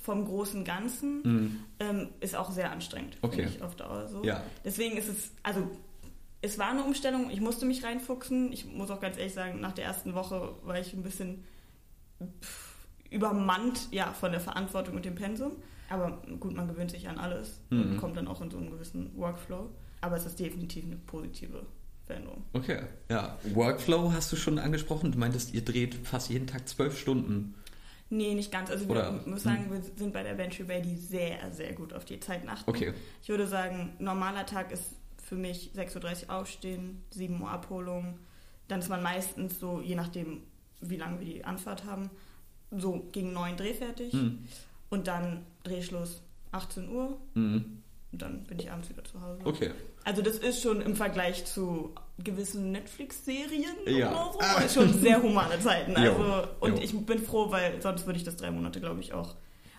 vom 0.00 0.24
großen 0.24 0.64
Ganzen, 0.64 1.22
Mhm. 1.22 1.64
ähm, 1.80 2.08
ist 2.20 2.36
auch 2.36 2.50
sehr 2.52 2.70
anstrengend, 2.70 3.16
Okay. 3.22 3.42
ich 3.48 3.60
auf 3.62 3.74
Dauer 3.74 4.06
so. 4.08 4.22
Ja. 4.24 4.42
Deswegen 4.64 4.96
ist 4.96 5.08
es, 5.08 5.32
also 5.42 5.68
es 6.40 6.56
war 6.58 6.70
eine 6.70 6.84
Umstellung, 6.84 7.30
ich 7.30 7.40
musste 7.40 7.66
mich 7.66 7.82
reinfuchsen. 7.82 8.52
Ich 8.52 8.64
muss 8.64 8.90
auch 8.92 9.00
ganz 9.00 9.16
ehrlich 9.18 9.34
sagen, 9.34 9.58
nach 9.60 9.72
der 9.72 9.84
ersten 9.86 10.14
Woche 10.14 10.54
war 10.62 10.78
ich 10.78 10.92
ein 10.94 11.02
bisschen 11.02 11.42
pff, 12.40 12.76
übermannt 13.10 13.88
ja, 13.90 14.12
von 14.12 14.30
der 14.30 14.40
Verantwortung 14.40 14.94
und 14.96 15.04
dem 15.04 15.16
Pensum. 15.16 15.52
Aber 15.90 16.22
gut, 16.38 16.54
man 16.54 16.68
gewöhnt 16.68 16.90
sich 16.92 17.08
an 17.08 17.18
alles 17.18 17.60
Mhm. 17.70 17.80
und 17.82 17.96
kommt 17.98 18.16
dann 18.16 18.28
auch 18.28 18.40
in 18.40 18.50
so 18.50 18.58
einen 18.58 18.70
gewissen 18.70 19.16
Workflow. 19.16 19.68
Aber 20.00 20.16
es 20.16 20.26
ist 20.26 20.38
definitiv 20.38 20.84
eine 20.84 20.96
positive 20.96 21.66
Veränderung. 22.06 22.44
Okay, 22.52 22.80
ja. 23.08 23.38
Workflow 23.54 24.12
hast 24.12 24.32
du 24.32 24.36
schon 24.36 24.58
angesprochen. 24.58 25.12
Du 25.12 25.18
meintest, 25.18 25.54
ihr 25.54 25.64
dreht 25.64 25.94
fast 25.94 26.30
jeden 26.30 26.46
Tag 26.46 26.68
zwölf 26.68 26.98
Stunden. 26.98 27.54
Nee, 28.10 28.34
nicht 28.34 28.50
ganz. 28.50 28.70
Also 28.70 28.86
Oder- 28.86 29.10
hm. 29.10 29.24
wir 29.24 29.32
muss 29.32 29.42
sagen, 29.42 29.70
wir 29.70 29.82
sind 29.82 30.12
bei 30.12 30.22
der 30.22 30.38
Venture 30.38 30.68
Ready 30.68 30.96
sehr, 30.96 31.52
sehr 31.52 31.74
gut 31.74 31.92
auf 31.92 32.04
die 32.04 32.18
Zeiten 32.18 32.48
achten. 32.48 32.68
Okay. 32.68 32.94
Ich 33.22 33.28
würde 33.28 33.46
sagen, 33.46 33.92
normaler 33.98 34.46
Tag 34.46 34.72
ist 34.72 34.84
für 35.22 35.34
mich 35.34 35.72
6.30 35.76 36.28
Uhr 36.28 36.34
aufstehen, 36.34 37.02
7 37.10 37.40
Uhr 37.42 37.50
Abholung. 37.50 38.18
Dann 38.68 38.80
ist 38.80 38.88
man 38.88 39.02
meistens 39.02 39.60
so, 39.60 39.80
je 39.80 39.94
nachdem, 39.94 40.42
wie 40.80 40.96
lange 40.96 41.20
wir 41.20 41.26
die 41.26 41.44
Anfahrt 41.44 41.84
haben, 41.84 42.08
so 42.70 43.06
gegen 43.12 43.32
9 43.32 43.56
Dreh 43.56 43.74
fertig. 43.74 44.14
Mhm. 44.14 44.44
Und 44.88 45.06
dann 45.06 45.44
Drehschluss 45.64 46.22
18 46.52 46.88
Uhr. 46.88 47.18
Mhm. 47.34 47.82
Und 48.10 48.22
dann 48.22 48.44
bin 48.44 48.58
ich 48.58 48.70
abends 48.70 48.88
wieder 48.88 49.04
zu 49.04 49.20
Hause. 49.20 49.40
Okay. 49.44 49.70
Also 50.08 50.22
das 50.22 50.36
ist 50.38 50.62
schon 50.62 50.80
im 50.80 50.96
Vergleich 50.96 51.44
zu 51.44 51.90
gewissen 52.24 52.72
Netflix-Serien 52.72 53.76
Ja. 53.86 54.10
oder 54.10 54.32
so, 54.32 54.64
ist 54.64 54.74
schon 54.80 55.00
sehr 55.02 55.22
humane 55.22 55.60
Zeiten. 55.60 55.92
Jo. 55.92 55.98
Also, 56.12 56.48
und 56.60 56.76
Jo. 56.78 56.82
ich 56.82 56.96
bin 57.04 57.18
froh, 57.18 57.50
weil 57.50 57.82
sonst 57.82 58.06
würde 58.06 58.16
ich 58.18 58.24
das 58.24 58.36
drei 58.36 58.50
Monate, 58.50 58.80
glaube 58.80 59.00
ich, 59.00 59.12
auch. 59.12 59.34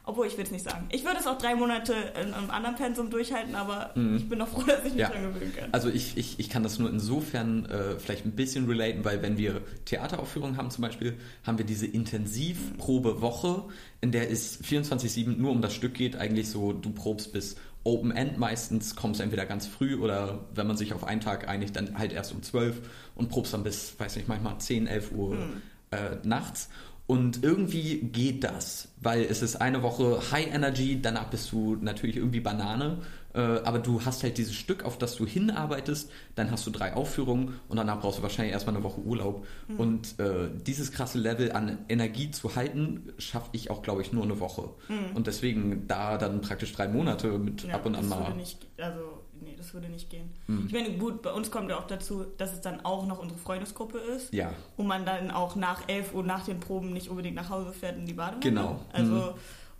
Obwohl, 0.05 0.27
ich 0.27 0.37
will 0.37 0.43
es 0.43 0.51
nicht 0.51 0.63
sagen. 0.67 0.87
Ich 0.91 1.03
würde 1.03 1.17
es 1.19 1.25
auch 1.27 1.37
drei 1.37 1.55
Monate 1.55 1.93
in 2.19 2.33
einem 2.33 2.49
anderen 2.51 2.75
Pensum 2.75 3.09
durchhalten, 3.09 3.55
aber 3.55 3.91
Mhm. 3.95 4.17
ich 4.17 4.29
bin 4.29 4.37
noch 4.39 4.47
froh, 4.47 4.61
dass 4.67 4.79
ich 4.85 4.93
mich 4.93 5.01
Ja. 5.01 5.09
dran 5.09 5.33
gewöhnen 5.33 5.53
kann. 5.55 5.69
Also 5.71 5.89
ich, 5.89 6.15
ich, 6.17 6.39
ich 6.39 6.49
kann 6.49 6.61
das 6.63 6.77
nur 6.79 6.89
insofern 6.91 7.65
äh, 7.65 7.97
vielleicht 7.99 8.25
ein 8.25 8.31
bisschen 8.35 8.67
relaten, 8.67 9.03
weil 9.05 9.21
wenn 9.23 9.37
wir 9.39 9.61
Theateraufführungen 9.85 10.57
haben 10.57 10.69
zum 10.69 10.83
Beispiel, 10.83 11.17
haben 11.43 11.57
wir 11.57 11.65
diese 11.65 11.87
Intensivprobewoche, 11.87 13.63
in 14.01 14.11
der 14.11 14.31
es 14.31 14.63
24-7 14.63 15.37
nur 15.37 15.51
um 15.51 15.61
das 15.61 15.73
Stück 15.73 15.93
geht, 15.95 16.15
eigentlich 16.15 16.49
so, 16.49 16.71
du 16.73 16.91
probst 16.91 17.33
bis 17.33 17.55
Open 17.89 18.11
End 18.11 18.37
meistens, 18.37 18.95
kommst 18.95 19.19
entweder 19.19 19.45
ganz 19.45 19.65
früh 19.67 19.95
oder 19.95 20.45
wenn 20.53 20.67
man 20.67 20.77
sich 20.77 20.93
auf 20.93 21.03
einen 21.03 21.21
Tag 21.21 21.47
einigt, 21.47 21.75
dann 21.75 21.97
halt 21.97 22.13
erst 22.13 22.31
um 22.33 22.43
12 22.43 22.81
und 23.15 23.29
probst 23.29 23.53
dann 23.53 23.63
bis, 23.63 23.99
weiß 23.99 24.15
nicht, 24.15 24.27
manchmal 24.27 24.57
10, 24.59 24.87
11 24.87 25.11
Uhr 25.11 25.35
Mhm. 25.35 25.61
äh, 25.91 25.97
nachts. 26.23 26.69
Und 27.07 27.43
irgendwie 27.43 28.01
geht 28.01 28.43
das, 28.43 28.89
weil 29.01 29.23
es 29.23 29.41
ist 29.41 29.55
eine 29.55 29.81
Woche 29.81 30.21
High 30.31 30.53
Energy, 30.53 31.01
danach 31.01 31.25
bist 31.31 31.51
du 31.51 31.75
natürlich 31.81 32.17
irgendwie 32.17 32.39
Banane, 32.39 32.99
äh, 33.33 33.39
aber 33.39 33.79
du 33.79 34.03
hast 34.05 34.23
halt 34.23 34.37
dieses 34.37 34.55
Stück, 34.55 34.83
auf 34.85 34.97
das 34.97 35.15
du 35.15 35.25
hinarbeitest, 35.25 36.11
dann 36.35 36.51
hast 36.51 36.65
du 36.65 36.71
drei 36.71 36.93
Aufführungen 36.93 37.59
und 37.67 37.77
danach 37.77 37.99
brauchst 37.99 38.19
du 38.19 38.23
wahrscheinlich 38.23 38.53
erstmal 38.53 38.75
eine 38.75 38.83
Woche 38.83 39.01
Urlaub. 39.01 39.45
Mhm. 39.67 39.79
Und 39.79 40.19
äh, 40.19 40.49
dieses 40.65 40.91
krasse 40.91 41.17
Level 41.19 41.51
an 41.51 41.77
Energie 41.89 42.31
zu 42.31 42.55
halten, 42.55 43.13
schaffe 43.17 43.49
ich 43.53 43.69
auch, 43.69 43.81
glaube 43.81 44.01
ich, 44.01 44.11
nur 44.13 44.23
eine 44.23 44.39
Woche. 44.39 44.69
Mhm. 44.87 45.15
Und 45.15 45.27
deswegen 45.27 45.87
da 45.87 46.17
dann 46.17 46.41
praktisch 46.41 46.73
drei 46.73 46.87
Monate 46.87 47.37
mit 47.37 47.63
Ja, 47.63 47.75
ab 47.75 47.85
und 47.85 47.95
an 47.95 48.01
das 48.01 48.09
mal. 48.09 48.27
würde 48.27 48.37
nicht, 48.37 48.65
also 48.77 48.99
nee, 49.41 49.53
das 49.57 49.73
würde 49.73 49.89
nicht 49.89 50.09
gehen. 50.09 50.29
Mhm. 50.47 50.65
Ich 50.67 50.73
meine, 50.73 50.91
gut, 50.97 51.21
bei 51.21 51.31
uns 51.31 51.51
kommt 51.51 51.69
ja 51.69 51.77
auch 51.77 51.87
dazu, 51.87 52.25
dass 52.37 52.51
es 52.53 52.61
dann 52.61 52.83
auch 52.83 53.05
noch 53.05 53.19
unsere 53.19 53.39
Freundesgruppe 53.39 53.97
ist. 53.99 54.33
Ja, 54.33 54.51
wo 54.75 54.83
man 54.83 55.05
dann 55.05 55.29
auch 55.31 55.55
nach 55.55 55.87
11 55.87 56.13
Uhr 56.13 56.23
nach 56.23 56.45
den 56.45 56.59
Proben 56.59 56.93
nicht 56.93 57.09
unbedingt 57.09 57.35
nach 57.35 57.49
Hause 57.49 57.71
fährt 57.73 57.97
in 57.97 58.05
die 58.05 58.13
Badewanne. 58.13 58.41
Genau. 58.41 58.79
Also, 58.91 59.13
Mhm. 59.13 59.33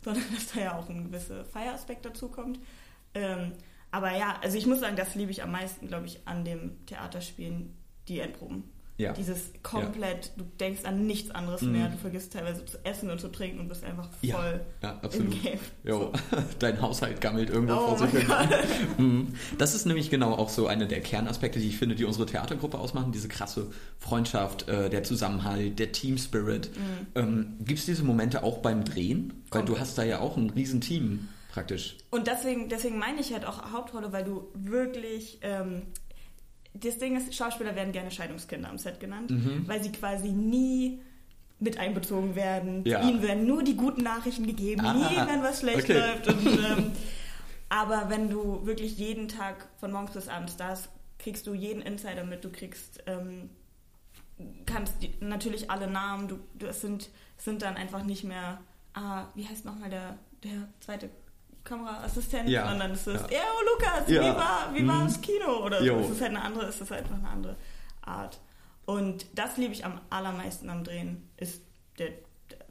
sondern 0.04 0.24
dass 0.36 0.54
da 0.54 0.62
ja 0.62 0.78
auch 0.78 0.88
ein 0.90 1.06
gewisser 1.06 1.44
Feieraspekt 1.46 2.06
dazu 2.06 2.30
kommt. 2.30 2.60
Ähm, 3.14 3.54
aber 3.92 4.16
ja, 4.16 4.38
also 4.42 4.58
ich 4.58 4.66
muss 4.68 4.80
sagen, 4.80 4.96
das 4.96 5.16
liebe 5.16 5.32
ich 5.32 5.42
am 5.44 5.52
meisten, 5.52 5.88
glaube 5.88 6.06
ich, 6.06 6.20
an 6.26 6.46
dem 6.46 6.86
Theaterspielen, 6.86 7.74
die 8.08 8.20
Endproben. 8.20 8.64
Ja. 8.98 9.14
Dieses 9.14 9.54
komplett, 9.64 10.34
du 10.36 10.44
denkst 10.60 10.84
an 10.84 11.08
nichts 11.08 11.32
anderes 11.32 11.62
Mhm. 11.62 11.72
mehr, 11.72 11.88
du 11.88 11.98
vergisst 11.98 12.34
teilweise 12.34 12.66
zu 12.66 12.78
essen 12.84 13.10
und 13.10 13.22
zu 13.22 13.30
trinken 13.30 13.62
und 13.62 13.70
bist 13.70 13.86
einfach 13.86 14.10
Ja, 14.22 14.36
voll 14.36 14.60
ja, 14.84 14.92
im 14.92 15.00
absolut. 15.00 15.42
Game. 15.42 15.60
Jo, 15.86 16.12
dein 16.60 16.82
Haushalt 16.82 17.22
gammelt 17.22 17.50
irgendwo 17.50 17.76
Oh 17.76 17.96
vor 17.96 17.98
sich 17.98 18.10
hin. 18.12 18.28
Mhm. 18.98 19.34
Das 19.58 19.74
ist 19.74 19.86
nämlich 19.86 20.10
genau 20.10 20.34
auch 20.34 20.50
so 20.50 20.68
einer 20.68 20.86
der 20.86 21.00
Kernaspekte, 21.00 21.60
die 21.60 21.70
ich 21.70 21.78
finde, 21.78 21.96
die 21.96 22.04
unsere 22.04 22.26
Theatergruppe 22.26 22.78
ausmachen. 22.78 23.14
Diese 23.14 23.30
krasse 23.30 23.68
Freundschaft, 24.00 24.68
äh, 24.68 24.90
der 24.90 25.04
Zusammenhalt, 25.04 25.80
der 25.80 25.94
Team 25.94 26.18
Spirit. 26.18 26.70
Ähm, 27.16 27.56
Gibt 27.62 27.80
es 27.80 27.86
diese 27.86 28.04
Momente 28.04 28.44
auch 28.44 28.58
beim 28.58 28.84
Drehen? 28.84 29.46
Weil 29.50 29.64
du 29.64 29.80
hast 29.80 29.98
da 29.98 30.04
ja 30.04 30.20
auch 30.20 30.36
ein 30.36 30.50
Riesenteam 30.50 31.30
praktisch. 31.50 31.98
Und 32.10 32.28
deswegen, 32.28 32.70
deswegen 32.70 32.98
meine 32.98 33.20
ich 33.20 33.34
halt 33.34 33.46
auch 33.46 33.72
Hauptrolle, 33.72 34.12
weil 34.14 34.24
du 34.24 34.48
wirklich. 34.54 35.40
Ähm, 35.42 35.84
das 36.76 36.98
Ding 37.00 37.18
ist, 37.18 37.34
Schauspieler 37.36 37.76
werden 37.76 37.92
gerne 37.92 38.12
Scheidungskinder 38.12 38.70
am 38.70 38.78
Set 38.78 39.00
genannt, 39.00 39.32
Mhm. 39.32 39.68
weil 39.68 39.84
sie 39.84 39.92
quasi 39.92 40.30
nie 40.30 41.02
mit 41.60 41.78
einbezogen 41.78 42.36
werden. 42.36 42.86
Ja. 42.86 43.02
Ihnen 43.02 43.22
werden 43.22 43.46
nur 43.46 43.64
die 43.64 43.76
guten 43.76 44.02
Nachrichten 44.04 44.46
gegeben, 44.48 44.82
Ah, 44.86 44.94
nie 44.94 45.16
wenn 45.28 45.42
was 45.44 45.60
schlecht 45.60 45.84
okay. 45.90 45.98
läuft. 46.00 46.28
Und, 46.28 46.46
ähm, 46.78 46.92
aber 47.68 48.10
wenn 48.10 48.30
du 48.30 48.66
wirklich 48.66 48.98
jeden 48.98 49.28
Tag 49.28 49.68
von 49.80 49.92
morgens 49.92 50.12
bis 50.12 50.28
abends 50.30 50.56
da 50.58 50.70
bist, 50.70 50.90
kriegst 51.18 51.48
du 51.48 51.54
jeden 51.54 51.82
Insider 51.82 52.24
mit, 52.24 52.46
du 52.46 52.50
kriegst, 52.52 53.04
ähm, 53.08 53.50
kannst 54.66 55.02
die, 55.02 55.12
natürlich 55.20 55.70
alle 55.70 55.88
Namen, 55.88 56.28
du, 56.30 56.40
du, 56.54 56.68
es, 56.68 56.80
sind, 56.82 57.10
sind 57.38 57.62
dann 57.62 57.76
einfach 57.76 58.04
nicht 58.04 58.24
mehr, 58.24 58.62
ah, 58.94 59.26
wie 59.36 59.46
heißt 59.46 59.66
nochmal 59.66 59.90
der, 59.90 60.18
der 60.44 60.70
zweite 60.80 61.10
Kameraassistent, 61.64 62.50
Ja, 62.50 62.70
sondern 62.70 62.92
es 62.92 63.06
ist, 63.08 63.30
ja. 63.32 63.40
oh, 63.40 63.70
Lukas, 63.74 64.08
Ja. 64.10 64.22
wie 64.22 64.38
war, 64.38 64.74
wie 64.74 64.82
Mhm. 64.82 64.88
war 64.88 65.04
das 65.04 65.22
Kino? 65.22 65.64
Oder 65.66 65.84
so. 65.84 65.96
Es 66.00 66.10
ist 66.10 66.22
halt 66.22 66.30
eine 66.32 66.42
andere, 66.42 66.66
es 66.66 66.82
ist 66.82 66.90
halt 66.92 67.04
einfach 67.04 67.18
eine 67.18 67.30
andere 67.30 67.56
Art. 68.02 68.40
Und 68.86 69.26
das 69.36 69.58
liebe 69.58 69.74
ich 69.74 69.86
am 69.86 70.00
allermeisten 70.10 70.70
am 70.70 70.84
Drehen, 70.84 71.30
ist 71.38 71.62
der, 72.00 72.10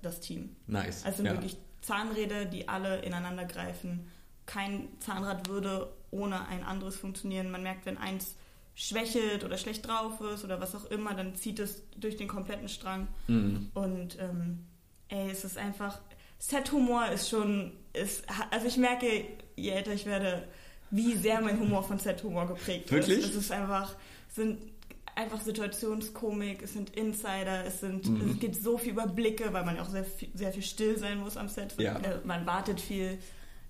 das 0.02 0.20
Team. 0.20 0.56
Nice. 0.66 1.04
Also 1.04 1.22
ja. 1.22 1.32
wirklich 1.32 1.56
Zahnräder, 1.82 2.44
die 2.44 2.68
alle 2.68 2.98
ineinander 3.02 3.44
greifen. 3.44 4.08
Kein 4.46 4.88
Zahnrad 5.00 5.48
würde 5.48 5.92
ohne 6.10 6.46
ein 6.48 6.64
anderes 6.64 6.96
funktionieren. 6.96 7.50
Man 7.50 7.62
merkt, 7.62 7.86
wenn 7.86 7.98
eins 7.98 8.34
schwächelt 8.74 9.44
oder 9.44 9.58
schlecht 9.58 9.86
drauf 9.86 10.20
ist 10.20 10.44
oder 10.44 10.60
was 10.60 10.74
auch 10.74 10.86
immer, 10.86 11.14
dann 11.14 11.34
zieht 11.34 11.58
es 11.58 11.82
durch 11.96 12.16
den 12.16 12.28
kompletten 12.28 12.68
Strang. 12.68 13.08
Mhm. 13.26 13.70
Und 13.74 14.18
ähm, 14.20 14.66
ey, 15.08 15.30
es 15.30 15.44
ist 15.44 15.58
einfach. 15.58 16.00
Set-Humor 16.38 17.06
ist 17.08 17.28
schon. 17.28 17.72
Ist, 17.98 18.24
also 18.50 18.66
ich 18.66 18.76
merke, 18.76 19.24
je 19.56 19.70
älter 19.70 19.92
ich 19.92 20.06
werde, 20.06 20.46
wie 20.90 21.14
sehr 21.16 21.40
mein 21.40 21.58
Humor 21.60 21.82
von 21.82 21.98
Set-Humor 21.98 22.46
geprägt 22.48 22.90
Wirklich? 22.90 23.18
ist. 23.18 23.30
Es 23.30 23.34
ist 23.36 23.52
einfach. 23.52 23.94
Es 24.28 24.36
sind 24.36 24.58
einfach 25.16 25.40
Situationskomik, 25.40 26.62
es 26.62 26.72
sind 26.74 26.90
Insider, 26.96 27.64
es 27.66 27.80
sind 27.80 28.08
Mhm. 28.08 28.30
es 28.30 28.38
geht 28.40 28.56
so 28.62 28.78
viel 28.78 28.92
über 28.92 29.06
Blicke, 29.06 29.52
weil 29.52 29.64
man 29.64 29.76
ja 29.76 29.82
auch 29.82 29.88
sehr 29.90 30.04
viel, 30.04 30.28
sehr 30.34 30.52
viel 30.52 30.62
still 30.62 30.96
sein 30.98 31.18
muss 31.18 31.36
am 31.36 31.48
Set. 31.48 31.74
Ja. 31.78 31.98
Äh, 31.98 32.20
Man 32.24 32.46
wartet 32.46 32.80
viel. 32.80 33.18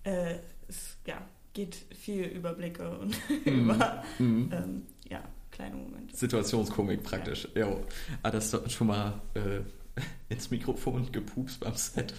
Äh, 0.04 0.36
es 0.68 0.96
ja, 1.06 1.20
geht 1.54 1.74
viel 1.98 2.24
über 2.24 2.52
Blicke 2.52 2.98
und 2.98 3.16
Mhm. 3.46 3.60
über 3.70 4.04
Mhm. 4.18 4.50
ähm, 4.52 4.82
ja, 5.08 5.22
kleine 5.50 5.76
Momente. 5.76 6.14
Situationskomik 6.16 7.02
praktisch. 7.02 7.48
Jo. 7.54 7.82
Ah, 8.22 8.30
das 8.30 8.52
ist 8.52 8.72
schon 8.72 8.88
mal 8.88 9.20
äh, 9.34 9.60
ins 10.28 10.50
Mikrofon 10.50 11.10
gepupst 11.10 11.60
beim 11.60 11.74
Set. 11.74 12.12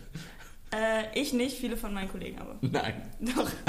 Äh, 0.72 1.20
ich 1.20 1.34
nicht, 1.34 1.58
viele 1.58 1.78
von 1.78 1.94
meinen 1.94 2.10
Kollegen 2.10 2.40
aber. 2.40 2.56
Nein. 2.62 3.02
Doch. 3.20 3.50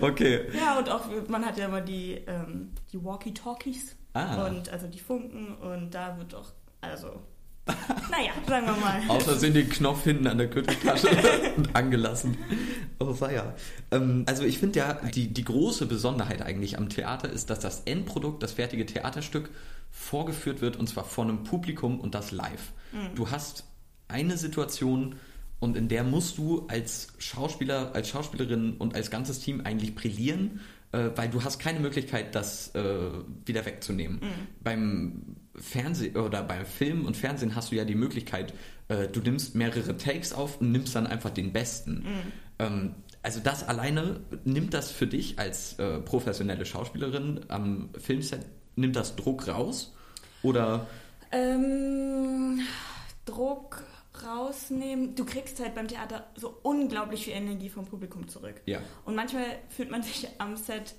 Okay. 0.00 0.48
Ja, 0.52 0.78
und 0.78 0.88
auch, 0.90 1.04
man 1.28 1.46
hat 1.46 1.56
ja 1.56 1.66
immer 1.66 1.80
die, 1.80 2.14
ähm, 2.26 2.72
die 2.92 3.02
Walkie-Talkies 3.02 3.94
Ah. 4.12 4.46
und 4.46 4.68
also 4.68 4.86
die 4.88 4.98
Funken 4.98 5.54
und 5.56 5.92
da 5.94 6.16
wird 6.18 6.34
auch, 6.34 6.52
also, 6.80 7.22
naja, 8.10 8.32
sagen 8.48 8.66
wir 8.66 8.76
mal. 8.76 9.00
Außer 9.08 9.36
sind 9.36 9.54
den 9.54 9.68
Knopf 9.68 10.04
hinten 10.04 10.26
an 10.26 10.38
der 10.38 10.48
Gürteltasche 10.48 11.08
angelassen. 11.72 12.36
Oh, 12.98 13.14
weia. 13.20 13.54
Ähm, 13.92 14.24
also 14.26 14.42
ich 14.44 14.58
finde 14.58 14.80
ja, 14.80 14.94
die, 14.94 15.32
die 15.32 15.44
große 15.44 15.86
Besonderheit 15.86 16.42
eigentlich 16.42 16.76
am 16.78 16.88
Theater 16.88 17.28
ist, 17.30 17.48
dass 17.50 17.60
das 17.60 17.82
Endprodukt, 17.86 18.42
das 18.42 18.52
fertige 18.52 18.86
Theaterstück, 18.86 19.50
vorgeführt 19.90 20.60
wird 20.60 20.76
und 20.76 20.88
zwar 20.88 21.04
vor 21.04 21.24
einem 21.24 21.44
Publikum 21.44 22.00
und 22.00 22.14
das 22.14 22.32
live. 22.32 22.72
Du 23.14 23.30
hast 23.30 23.64
eine 24.08 24.36
Situation 24.36 25.14
und 25.64 25.76
in 25.76 25.88
der 25.88 26.04
musst 26.04 26.36
du 26.36 26.66
als 26.68 27.08
Schauspieler, 27.18 27.94
als 27.94 28.10
Schauspielerin 28.10 28.76
und 28.76 28.94
als 28.94 29.10
ganzes 29.10 29.40
Team 29.40 29.62
eigentlich 29.64 29.94
brillieren, 29.94 30.60
äh, 30.92 31.08
weil 31.16 31.30
du 31.30 31.42
hast 31.42 31.58
keine 31.58 31.80
Möglichkeit, 31.80 32.34
das 32.34 32.74
äh, 32.74 32.84
wieder 33.46 33.64
wegzunehmen. 33.64 34.20
Beim 34.62 35.36
Fernsehen 35.56 36.16
oder 36.16 36.42
beim 36.42 36.66
Film 36.66 37.06
und 37.06 37.16
Fernsehen 37.16 37.54
hast 37.54 37.72
du 37.72 37.76
ja 37.76 37.86
die 37.86 37.94
Möglichkeit, 37.94 38.52
äh, 38.88 39.08
du 39.08 39.20
nimmst 39.20 39.54
mehrere 39.54 39.96
Takes 39.96 40.34
auf 40.34 40.60
und 40.60 40.70
nimmst 40.70 40.94
dann 40.94 41.06
einfach 41.06 41.30
den 41.30 41.52
besten. 41.52 42.04
Ähm, 42.58 42.94
also 43.22 43.40
das 43.40 43.66
alleine 43.66 44.20
nimmt 44.44 44.74
das 44.74 44.90
für 44.90 45.06
dich 45.06 45.38
als 45.38 45.78
äh, 45.78 45.98
professionelle 46.00 46.66
Schauspielerin 46.66 47.40
am 47.48 47.88
Filmset, 47.98 48.44
nimmt 48.76 48.96
das 48.96 49.16
Druck 49.16 49.48
raus? 49.48 49.94
Oder 50.42 50.86
Ähm, 51.32 52.60
Druck 53.24 53.82
rausnehmen. 54.22 55.14
Du 55.14 55.24
kriegst 55.24 55.60
halt 55.60 55.74
beim 55.74 55.88
Theater 55.88 56.26
so 56.36 56.58
unglaublich 56.62 57.24
viel 57.24 57.34
Energie 57.34 57.68
vom 57.68 57.84
Publikum 57.86 58.28
zurück. 58.28 58.60
ja. 58.66 58.80
Und 59.04 59.14
manchmal 59.14 59.46
fühlt 59.68 59.90
man 59.90 60.02
sich 60.02 60.28
am 60.38 60.56
Set 60.56 60.94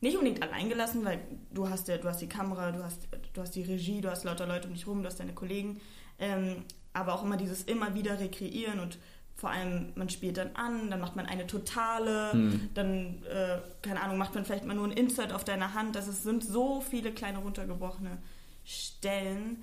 nicht 0.00 0.16
unbedingt 0.16 0.42
alleingelassen, 0.42 1.04
weil 1.04 1.20
du 1.52 1.68
hast 1.68 1.88
ja, 1.88 1.96
du 1.96 2.08
hast 2.08 2.20
die 2.20 2.28
Kamera, 2.28 2.72
du 2.72 2.82
hast, 2.82 3.08
du 3.32 3.40
hast 3.40 3.54
die 3.54 3.62
Regie, 3.62 4.00
du 4.00 4.10
hast 4.10 4.24
lauter 4.24 4.46
Leute 4.46 4.66
um 4.68 4.74
dich 4.74 4.86
rum, 4.86 5.02
du 5.02 5.06
hast 5.08 5.20
deine 5.20 5.32
Kollegen. 5.32 5.80
Ähm, 6.18 6.64
aber 6.92 7.14
auch 7.14 7.22
immer 7.24 7.36
dieses 7.36 7.62
immer 7.62 7.94
wieder 7.94 8.18
rekreieren 8.20 8.80
und 8.80 8.98
vor 9.34 9.48
allem, 9.50 9.92
man 9.94 10.10
spielt 10.10 10.36
dann 10.36 10.54
an, 10.56 10.90
dann 10.90 11.00
macht 11.00 11.16
man 11.16 11.24
eine 11.26 11.46
totale, 11.46 12.32
Hm. 12.32 12.68
dann, 12.74 13.24
äh, 13.24 13.58
keine 13.80 14.02
Ahnung, 14.02 14.18
macht 14.18 14.34
man 14.34 14.44
vielleicht 14.44 14.66
mal 14.66 14.74
nur 14.74 14.86
ein 14.86 14.92
Insert 14.92 15.32
auf 15.32 15.42
deiner 15.44 15.72
Hand. 15.72 15.96
Das 15.96 16.06
ist, 16.06 16.22
sind 16.22 16.44
so 16.44 16.80
viele 16.82 17.12
kleine 17.12 17.38
runtergebrochene 17.38 18.18
Stellen. 18.64 19.62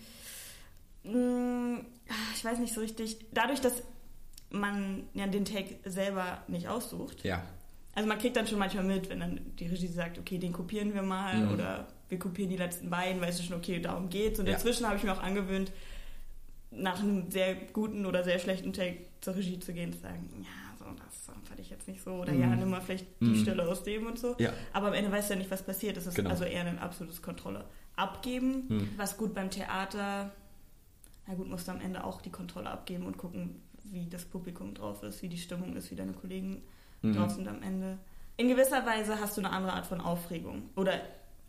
Hm, 1.04 1.86
Ich 2.36 2.44
weiß 2.44 2.60
nicht 2.60 2.74
so 2.74 2.82
richtig. 2.82 3.18
Dadurch, 3.32 3.62
dass 3.62 3.84
man 4.50 5.04
ja 5.14 5.28
den 5.28 5.46
Take 5.46 5.76
selber 5.86 6.44
nicht 6.48 6.68
aussucht, 6.68 7.24
Ja. 7.24 7.44
also 7.94 8.08
man 8.10 8.18
kriegt 8.18 8.36
dann 8.36 8.48
schon 8.48 8.58
manchmal 8.60 8.84
mit, 8.84 9.10
wenn 9.10 9.20
dann 9.20 9.40
die 9.60 9.68
Regie 9.68 9.88
sagt, 9.88 10.18
okay, 10.18 10.38
den 10.40 10.54
kopieren 10.54 10.94
wir 10.96 11.04
mal 11.04 11.46
Mhm. 11.46 11.54
oder 11.54 11.88
wir 12.10 12.18
kopieren 12.18 12.50
die 12.50 12.58
letzten 12.58 12.90
beiden, 12.90 13.22
weißt 13.22 13.40
du 13.40 13.44
schon, 13.44 13.58
okay, 13.58 13.80
darum 13.80 14.10
geht's. 14.10 14.40
Und 14.40 14.48
Ja. 14.48 14.54
dazwischen 14.54 14.88
habe 14.88 14.98
ich 14.98 15.04
mir 15.04 15.14
auch 15.14 15.22
angewöhnt, 15.22 15.72
nach 16.72 17.00
einem 17.00 17.30
sehr 17.32 17.56
guten 17.74 18.06
oder 18.06 18.24
sehr 18.24 18.40
schlechten 18.40 18.74
Take 18.74 18.98
zur 19.22 19.36
Regie 19.36 19.60
zu 19.60 19.74
gehen 19.74 19.90
und 19.90 19.96
zu 19.96 20.02
sagen, 20.02 20.28
ja, 20.42 20.78
so, 20.78 20.86
das 20.86 21.36
fand 21.48 21.60
ich 21.60 21.70
jetzt 21.70 21.88
nicht 21.88 22.02
so. 22.04 22.12
Oder 22.14 22.34
Mhm. 22.34 22.42
ja, 22.42 22.56
nimm 22.56 22.70
mal 22.72 22.82
vielleicht 22.82 23.06
die 23.22 23.26
Mhm. 23.26 23.36
Stelle 23.36 23.68
aus 23.68 23.84
dem 23.84 24.08
und 24.08 24.18
so. 24.18 24.36
Ja. 24.40 24.54
Aber 24.74 24.88
am 24.88 24.94
Ende 24.94 25.12
weißt 25.12 25.30
du 25.30 25.34
ja 25.34 25.40
nicht, 25.40 25.52
was 25.52 25.62
passiert. 25.64 25.98
Es 25.98 26.08
ist 26.08 26.16
Genau. 26.16 26.30
also 26.32 26.44
eher 26.46 26.66
ein 26.66 26.80
absolutes 26.80 27.22
Kontrolle 27.22 27.66
abgeben. 27.96 28.66
Mhm. 28.70 28.90
Was 28.98 29.18
gut 29.18 29.34
beim 29.36 29.50
Theater, 29.52 30.32
na 31.30 31.36
gut, 31.36 31.48
musst 31.48 31.68
du 31.68 31.72
am 31.74 31.80
Ende 31.80 32.04
auch 32.04 32.22
die 32.24 32.32
Kontrolle 32.32 32.70
abgeben 32.72 33.06
und 33.06 33.18
gucken, 33.20 33.62
wie 33.84 34.08
das 34.10 34.26
Publikum 34.26 34.74
drauf 34.74 35.04
ist, 35.04 35.22
wie 35.22 35.30
die 35.30 35.38
Stimmung 35.38 35.76
ist, 35.76 35.92
wie 35.92 35.96
deine 35.96 36.14
Kollegen 36.14 36.64
Mhm. 37.04 37.14
drauf 37.16 37.32
sind 37.32 37.48
am 37.48 37.62
Ende. 37.62 38.00
In 38.36 38.48
gewisser 38.50 38.84
Weise 38.86 39.20
hast 39.22 39.38
du 39.38 39.42
eine 39.42 39.52
andere 39.52 39.74
Art 39.74 39.86
von 39.86 40.02
Aufregung 40.02 40.64
oder 40.76 40.94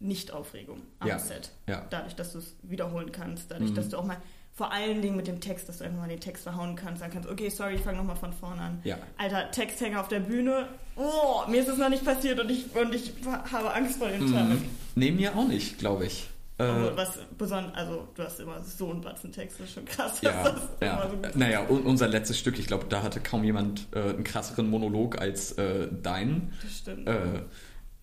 Nicht-Aufregung 0.01 0.83
am 0.99 1.09
Ja. 1.09 1.19
Set. 1.19 1.51
Ja. 1.67 1.85
Dadurch, 1.91 2.15
dass 2.15 2.33
du 2.33 2.39
es 2.39 2.55
wiederholen 2.63 3.11
kannst, 3.13 3.51
dadurch, 3.51 3.71
Mhm. 3.71 3.75
dass 3.75 3.89
du 3.89 3.97
auch 3.99 4.05
mal, 4.05 4.19
vor 4.53 4.73
allen 4.73 5.01
Dingen 5.03 5.17
mit 5.17 5.27
dem 5.27 5.41
Text, 5.41 5.69
dass 5.69 5.79
du 5.79 5.85
einfach 5.85 5.99
mal 6.01 6.09
den 6.09 6.21
Text 6.21 6.43
verhauen 6.43 6.77
kannst, 6.77 7.01
sagen 7.01 7.13
kannst, 7.13 7.29
okay, 7.29 7.49
sorry, 7.49 7.77
ich 7.77 7.81
fange 7.81 7.97
nochmal 7.99 8.17
von 8.17 8.33
vorne 8.33 8.61
an. 8.61 8.81
Ja. 8.85 8.99
Alter, 9.19 9.51
Texthänger 9.51 10.01
auf 10.01 10.09
der 10.09 10.21
Bühne, 10.21 10.69
oh, 10.97 11.43
mir 11.49 11.61
ist 11.63 11.69
es 11.69 11.79
noch 11.79 11.89
nicht 11.89 12.05
passiert 12.05 12.39
und 12.41 12.51
ich, 12.51 12.75
und 12.77 12.95
ich 12.95 13.13
habe 13.27 13.73
Angst 13.73 13.99
vor 13.99 14.09
dem 14.09 14.31
Tag. 14.33 14.49
Mhm. 14.49 14.65
Nee, 14.97 15.11
mir 15.13 15.35
auch 15.37 15.47
nicht, 15.49 15.79
glaube 15.79 16.07
ich. 16.07 16.29
Äh, 16.61 16.69
Aber 16.69 16.97
was 16.97 17.19
besonders, 17.39 17.75
also 17.75 18.07
du 18.15 18.23
hast 18.23 18.39
immer 18.41 18.63
so 18.63 18.91
einen 18.91 19.01
Batzen 19.01 19.33
Text, 19.33 19.59
das 19.61 19.69
ist 19.69 19.75
schon 19.75 19.85
krass. 19.87 20.21
ja, 20.21 20.43
das 20.45 20.55
ja. 20.81 21.03
immer 21.03 21.11
so 21.33 21.39
Naja, 21.39 21.67
un- 21.69 21.83
unser 21.85 22.09
letztes 22.09 22.39
Stück, 22.39 22.59
ich 22.59 22.67
glaube, 22.67 22.87
da 22.89 23.03
hatte 23.03 23.21
kaum 23.21 23.45
jemand 23.45 23.87
äh, 23.95 24.01
einen 24.01 24.25
krasseren 24.25 24.69
Monolog 24.69 25.21
als 25.21 25.53
äh, 25.53 25.89
deinen. 26.03 26.53
Das 26.63 26.73
stimmt. 26.79 27.09
Äh, 27.09 27.43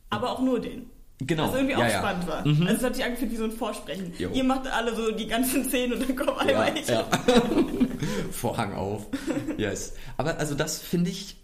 Aber 0.09 0.31
auch 0.31 0.41
nur 0.41 0.59
den. 0.59 0.89
genau. 1.19 1.47
Was 1.49 1.55
irgendwie 1.55 1.73
ja, 1.73 1.77
auch 1.79 1.83
ja. 1.91 1.99
spannend 1.99 2.27
war. 2.27 2.47
Mhm. 2.47 2.61
Also 2.67 2.73
es 2.77 2.83
hat 2.83 2.95
sich 2.95 3.05
angefühlt 3.05 3.31
wie 3.31 3.35
so 3.37 3.43
ein 3.45 3.51
Vorsprechen. 3.51 4.13
Jo. 4.17 4.29
Ihr 4.33 4.43
macht 4.43 4.67
alle 4.67 4.95
so 4.95 5.11
die 5.11 5.27
ganzen 5.27 5.63
Szenen 5.65 5.93
und 5.93 6.09
dann 6.09 6.15
kommt 6.15 6.39
einmal 6.39 6.73
ich. 6.77 6.85
Vorhang 8.31 8.73
auf. 8.73 9.05
Yes. 9.57 9.93
Aber 10.17 10.37
also 10.37 10.55
das 10.55 10.79
finde 10.79 11.09
ich 11.09 11.35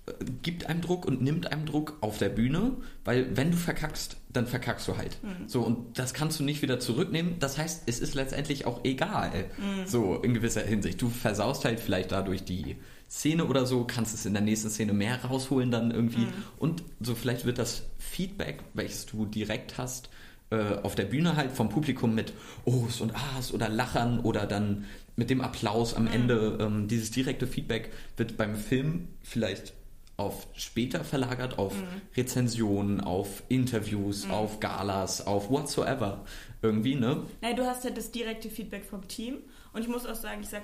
gibt 0.41 0.65
einem 0.67 0.81
Druck 0.81 1.05
und 1.05 1.22
nimmt 1.22 1.51
einem 1.51 1.65
Druck 1.65 1.98
auf 2.01 2.17
der 2.17 2.29
Bühne, 2.29 2.72
weil 3.05 3.38
wenn 3.38 3.51
du 3.51 3.57
verkackst, 3.57 4.17
dann 4.31 4.48
verkackst 4.48 4.88
du 4.88 4.98
halt. 4.98 5.17
Mhm. 5.24 5.48
So 5.48 5.62
und 5.62 5.98
das 5.98 6.13
kannst 6.13 6.39
du 6.39 6.43
nicht 6.43 6.62
wieder 6.62 6.79
zurücknehmen. 6.79 7.36
Das 7.39 7.57
heißt, 7.57 7.83
es 7.86 8.00
ist 8.00 8.13
letztendlich 8.13 8.65
auch 8.65 8.83
egal. 8.83 9.45
Mhm. 9.57 9.88
So 9.88 10.15
in 10.15 10.33
gewisser 10.33 10.62
Hinsicht. 10.62 11.01
Du 11.01 11.10
versaust 11.10 11.63
halt 11.63 11.79
vielleicht 11.79 12.12
dadurch 12.12 12.43
die 12.43 12.75
Szene 13.10 13.45
oder 13.45 13.65
so, 13.65 13.86
kannst 13.86 14.13
es 14.13 14.25
in 14.25 14.33
der 14.33 14.41
nächsten 14.41 14.69
Szene 14.69 14.91
mehr 14.91 15.24
rausholen 15.24 15.72
dann 15.72 15.91
irgendwie 15.91 16.25
Mhm. 16.25 16.33
und 16.57 16.83
so 17.00 17.15
vielleicht 17.15 17.45
wird 17.45 17.57
das 17.57 17.83
Feedback, 18.00 18.63
welches 18.74 19.05
du 19.05 19.25
direkt 19.25 19.77
hast, 19.77 20.10
äh, 20.50 20.77
auf 20.81 20.95
der 20.95 21.05
Bühne 21.05 21.38
halt 21.38 21.51
vom 21.51 21.69
Publikum 21.69 22.13
mit 22.13 22.33
Ohs 22.65 23.00
und 23.01 23.15
Ahs 23.15 23.53
oder 23.53 23.69
Lachern 23.69 24.19
oder 24.19 24.48
dann 24.48 24.86
mit 25.15 25.29
dem 25.29 25.41
Applaus 25.41 25.93
am 25.93 26.05
mhm. 26.05 26.12
Ende. 26.12 26.57
Ähm, 26.60 26.88
dieses 26.88 27.12
direkte 27.12 27.48
Feedback 27.48 27.91
wird 28.17 28.36
beim 28.36 28.55
Film 28.55 29.07
vielleicht 29.22 29.74
auf 30.17 30.48
später 30.53 31.03
verlagert, 31.03 31.58
auf 31.58 31.75
mhm. 31.75 32.01
Rezensionen, 32.15 33.01
auf 33.01 33.43
Interviews, 33.50 34.25
mhm. 34.25 34.32
auf 34.32 34.60
Galas, 34.60 35.25
auf 35.25 35.50
whatsoever. 35.50 36.24
Irgendwie, 36.62 36.96
ne? 36.96 37.24
Nein, 37.41 37.55
du 37.55 37.65
hast 37.65 37.84
ja 37.84 37.89
das 37.89 38.12
direkte 38.12 38.50
Feedback 38.50 38.86
vom 38.86 39.08
Team. 39.08 39.39
Und 39.74 39.82
ich 39.82 39.88
muss 39.88 40.05
auch 40.05 40.15
sagen, 40.15 40.41
ich 40.41 40.50
sag, 40.50 40.62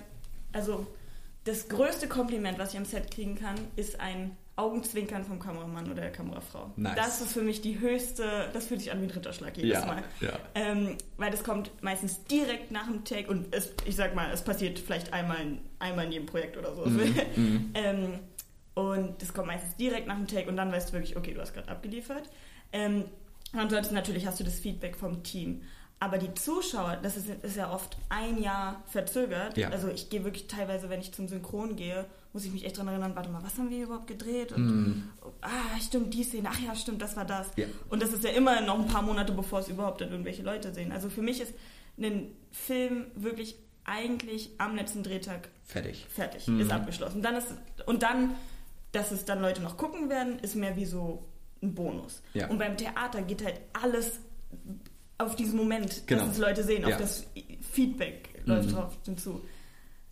also 0.54 0.86
das 1.46 1.68
größte 1.68 2.08
Kompliment, 2.08 2.60
was 2.60 2.74
ich 2.74 2.78
am 2.78 2.86
Set 2.86 3.12
kriegen 3.12 3.36
kann, 3.36 3.56
ist 3.76 4.00
ein 4.00 4.38
Augenzwinkern 4.56 5.24
vom 5.24 5.40
Kameramann 5.40 5.86
oder 5.90 6.02
der 6.02 6.12
Kamerafrau. 6.12 6.72
Nice. 6.76 6.96
Das 6.96 7.22
ist 7.22 7.32
für 7.32 7.42
mich 7.42 7.62
die 7.62 7.80
höchste, 7.80 8.50
das 8.52 8.68
fühlt 8.68 8.82
sich 8.82 8.92
an 8.92 9.00
wie 9.00 9.06
ein 9.06 9.12
Ritterschlag 9.12 9.56
jedes 9.56 9.80
ja, 9.80 9.86
Mal. 9.86 10.04
Ja. 10.20 10.34
Ähm, 10.54 10.98
weil 11.18 11.32
das 11.32 11.44
kommt 11.44 11.72
meistens 11.82 12.26
direkt 12.26 12.70
nach 12.70 12.86
dem 12.86 13.06
Take 13.06 13.30
und 13.30 13.56
es, 13.56 13.72
ich 13.86 13.96
sag 13.96 14.16
mal, 14.16 14.30
es 14.32 14.44
passiert 14.44 14.78
vielleicht 14.78 15.14
einmal, 15.14 15.60
einmal 15.80 16.06
in 16.06 16.12
jedem 16.12 16.26
Projekt 16.26 16.58
oder 16.58 16.76
so. 16.76 16.86
Mhm. 16.86 17.16
mhm. 17.38 17.72
ähm, 17.74 18.20
und 18.80 19.22
das 19.22 19.34
kommt 19.34 19.48
meistens 19.48 19.76
direkt 19.76 20.08
nach 20.08 20.16
dem 20.16 20.28
Take 20.28 20.50
und 20.50 20.58
dann 20.58 20.72
weißt 20.72 20.90
du 20.90 20.94
wirklich, 20.94 21.18
okay, 21.18 21.34
du 21.34 21.42
hast 21.42 21.54
gerade 21.54 21.70
abgeliefert. 21.70 22.30
Ähm, 22.72 23.06
ansonsten 23.54 23.96
natürlich 23.96 24.26
hast 24.26 24.40
du 24.40 24.44
das 24.44 24.60
Feedback 24.60 24.96
vom 24.96 25.24
Team. 25.24 25.62
Aber 26.02 26.18
die 26.18 26.34
Zuschauer, 26.34 26.98
das 27.04 27.18
ist, 27.18 27.28
ist 27.28 27.58
ja 27.58 27.74
oft 27.74 27.98
ein 28.08 28.42
Jahr 28.42 28.82
verzögert. 28.88 29.58
Ja. 29.58 29.70
Also 29.70 29.90
ich 29.90 30.10
gehe 30.10 30.24
wirklich 30.24 30.48
teilweise, 30.48 30.90
wenn 30.90 31.02
ich 31.02 31.12
zum 31.12 31.28
Synchron 31.28 31.76
gehe, 31.76 32.06
muss 32.32 32.46
ich 32.46 32.54
mich 32.54 32.66
echt 32.66 32.78
dran 32.78 32.88
erinnern, 32.88 33.16
warte 33.16 33.30
mal, 33.30 33.44
was 33.44 33.58
haben 33.58 33.70
wir 33.70 33.84
überhaupt 33.84 34.08
gedreht? 34.08 34.54
Und, 34.54 34.66
mm. 34.66 35.10
ah, 35.42 35.80
stimmt, 35.82 36.14
die 36.14 36.24
Szene, 36.24 36.48
ach 36.50 36.60
ja, 36.60 36.74
stimmt, 36.74 37.02
das 37.02 37.18
war 37.18 37.26
das. 37.26 37.48
Ja. 37.58 37.66
Und 37.90 38.02
das 38.02 38.14
ist 38.14 38.24
ja 38.24 38.30
immer 38.30 38.62
noch 38.62 38.80
ein 38.80 38.88
paar 38.88 39.02
Monate, 39.02 39.34
bevor 39.34 39.60
es 39.60 39.68
überhaupt 39.68 40.00
irgendwelche 40.00 40.42
Leute 40.42 40.74
sehen. 40.74 40.94
Also 40.94 41.10
für 41.10 41.22
mich 41.22 41.42
ist 41.42 41.54
ein 41.98 42.32
Film 42.52 43.08
wirklich 43.16 43.58
eigentlich 43.84 44.52
am 44.58 44.76
letzten 44.76 45.04
Drehtag 45.04 45.50
fertig. 45.66 46.06
Fertig, 46.10 46.48
mm. 46.48 46.62
ist 46.62 46.72
abgeschlossen. 46.72 47.22
Dann 47.22 47.36
ist, 47.36 47.48
und 47.88 48.04
dann, 48.04 48.36
dass 48.92 49.12
es 49.12 49.26
dann 49.26 49.42
Leute 49.42 49.62
noch 49.62 49.78
gucken 49.78 50.10
werden, 50.10 50.40
ist 50.40 50.56
mehr 50.56 50.76
wie 50.76 50.86
so 50.86 51.28
ein 51.62 51.76
Bonus. 51.76 52.22
Ja. 52.34 52.48
Und 52.48 52.58
beim 52.58 52.78
Theater 52.78 53.22
geht 53.22 53.44
halt 53.44 53.60
alles 53.74 54.20
auf 55.18 55.36
diesen 55.36 55.58
Moment, 55.58 56.04
genau. 56.08 56.24
dass 56.24 56.34
es 56.34 56.38
Leute 56.38 56.64
sehen, 56.64 56.84
ja. 56.84 56.90
auf 56.90 56.98
das 56.98 57.26
Feedback 57.72 58.30
läuft 58.46 58.70
mhm. 58.70 58.74
drauf 58.74 58.98
hinzu. 59.06 59.42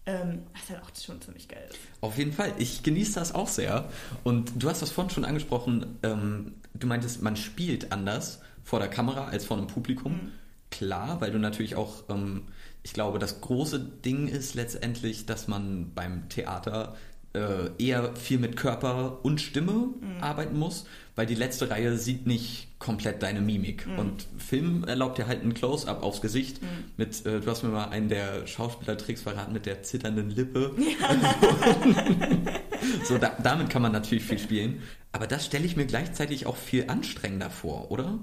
Ähm, 0.05 0.43
ist 0.55 0.69
halt 0.69 0.81
auch 0.81 0.89
schon 0.96 1.19
ziemlich 1.22 1.50
geil. 1.50 1.67
Auf 2.00 2.17
jeden 2.17 2.31
Fall. 2.31 2.53
Ich 2.60 2.81
genieße 2.81 3.15
das 3.15 3.36
auch 3.36 3.50
sehr. 3.50 3.89
Und 4.24 4.51
du 4.55 4.69
hast 4.69 4.81
das 4.81 4.89
vorhin 4.89 5.10
schon 5.10 5.25
angesprochen. 5.25 5.98
Ähm, 6.03 6.55
du 6.74 6.88
meintest, 6.88 7.22
man 7.22 7.36
spielt 7.36 7.91
anders 7.91 8.39
vor 8.63 8.79
der 8.79 8.88
Kamera 8.88 9.27
als 9.27 9.46
vor 9.46 9.57
einem 9.57 9.67
Publikum. 9.67 10.13
Mhm. 10.13 10.31
Klar, 10.72 11.19
weil 11.19 11.31
du 11.31 11.39
natürlich 11.39 11.75
auch, 11.75 12.03
ähm, 12.10 12.43
ich 12.84 12.93
glaube, 12.93 13.19
das 13.19 13.41
große 13.41 13.79
Ding 13.79 14.27
ist 14.29 14.55
letztendlich, 14.55 15.25
dass 15.25 15.50
man 15.50 15.93
beim 15.93 16.29
Theater 16.29 16.96
äh, 17.38 17.84
eher 17.84 18.15
viel 18.15 18.39
mit 18.39 18.58
Körper 18.58 19.20
und 19.24 19.39
Stimme 19.39 19.72
mhm. 19.72 20.22
arbeiten 20.22 20.58
muss, 20.58 20.86
weil 21.15 21.25
die 21.25 21.36
letzte 21.36 21.70
Reihe 21.70 21.98
sieht 21.98 22.27
nicht 22.27 22.67
komplett 22.79 23.24
deine 23.24 23.41
Mimik. 23.41 23.88
Mhm. 23.88 24.00
Und 24.00 24.27
Film 24.38 24.84
erlaubt 24.84 25.17
dir 25.17 25.27
halt 25.27 25.44
ein 25.44 25.53
Close-up 25.53 26.03
aufs 26.03 26.22
Gesicht 26.22 26.62
mhm. 26.62 26.67
mit, 26.98 27.25
äh, 27.25 27.39
du 27.39 27.48
hast 27.50 27.63
mir 27.63 27.70
mal 27.70 27.89
einen 27.89 28.10
der 28.10 28.46
Schauspielertricks 28.46 29.22
verraten 29.22 29.53
mit 29.53 29.65
der 29.65 29.84
zitternden 29.84 30.29
Lippe. 30.29 30.72
Ja. 31.00 31.36
so, 33.03 33.17
da, 33.17 33.36
damit 33.41 33.70
kann 33.70 33.82
man 33.82 33.91
natürlich 33.91 34.24
viel 34.24 34.39
spielen. 34.39 34.82
Aber 35.12 35.27
das 35.27 35.46
stelle 35.46 35.65
ich 35.65 35.75
mir 35.75 35.86
gleichzeitig 35.86 36.46
auch 36.46 36.56
viel 36.56 36.89
anstrengender 36.89 37.50
vor, 37.50 37.91
oder? 37.91 38.20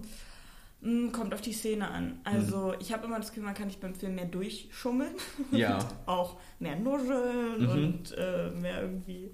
Hm, 0.85 1.13
kommt 1.13 1.33
auf 1.33 1.41
die 1.41 1.55
Szene 1.55 1.89
an. 1.89 2.21
Also 2.25 2.69
mhm. 2.69 2.75
ich 2.79 2.93
habe 2.93 3.07
immer 3.07 3.17
das 3.19 3.29
Gefühl, 3.29 3.45
man 3.45 3.55
kann 3.55 3.69
nicht 3.69 3.81
beim 3.81 3.95
Film 3.95 4.15
mehr 4.15 4.27
durchschummeln. 4.27 5.15
Ja. 5.51 5.79
auch 6.05 6.39
mehr 6.59 6.77
nuscheln 6.77 7.63
mhm. 7.63 7.69
und 7.71 8.13
äh, 8.19 8.51
mehr 8.51 8.83
irgendwie. 8.83 9.31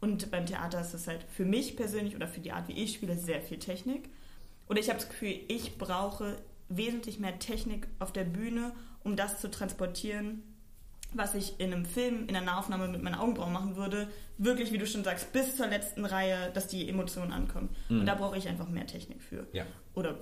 Und 0.00 0.30
beim 0.30 0.44
Theater 0.44 0.80
ist 0.80 0.94
es 0.94 1.06
halt 1.06 1.24
für 1.30 1.44
mich 1.44 1.76
persönlich 1.76 2.16
oder 2.16 2.26
für 2.26 2.40
die 2.40 2.52
Art, 2.52 2.66
wie 2.68 2.82
ich 2.82 2.94
spiele, 2.94 3.16
sehr 3.16 3.40
viel 3.40 3.58
Technik. 3.58 4.08
Oder 4.68 4.80
ich 4.80 4.88
habe 4.88 4.98
das 4.98 5.08
Gefühl, 5.08 5.38
ich 5.46 5.78
brauche 5.78 6.36
wesentlich 6.68 7.20
mehr 7.20 7.38
Technik 7.38 7.86
auf 8.00 8.12
der 8.12 8.24
Bühne, 8.24 8.72
um 9.04 9.14
das 9.14 9.40
zu 9.40 9.50
transportieren, 9.50 10.42
was 11.12 11.34
ich 11.34 11.58
in 11.58 11.72
einem 11.72 11.84
Film, 11.84 12.28
in 12.28 12.36
einer 12.36 12.44
Nahaufnahme 12.44 12.88
mit 12.88 13.02
meinen 13.02 13.14
Augenbrauen 13.14 13.52
machen 13.52 13.76
würde, 13.76 14.08
wirklich, 14.36 14.72
wie 14.72 14.78
du 14.78 14.86
schon 14.86 15.04
sagst, 15.04 15.32
bis 15.32 15.56
zur 15.56 15.66
letzten 15.66 16.04
Reihe, 16.04 16.50
dass 16.52 16.66
die 16.66 16.88
Emotionen 16.88 17.32
ankommen. 17.32 17.70
Mhm. 17.88 18.00
Und 18.00 18.06
da 18.06 18.14
brauche 18.14 18.36
ich 18.36 18.48
einfach 18.48 18.68
mehr 18.68 18.86
Technik 18.86 19.22
für. 19.22 19.46
Ja. 19.52 19.64
Oder 19.94 20.20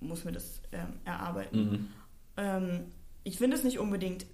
muss 0.00 0.24
mir 0.24 0.32
das 0.32 0.62
ähm, 0.72 1.00
erarbeiten. 1.04 1.58
Mhm. 1.58 1.88
Ähm, 2.36 2.80
ich 3.22 3.38
finde 3.38 3.56
es 3.56 3.64
nicht 3.64 3.78
unbedingt 3.78 4.26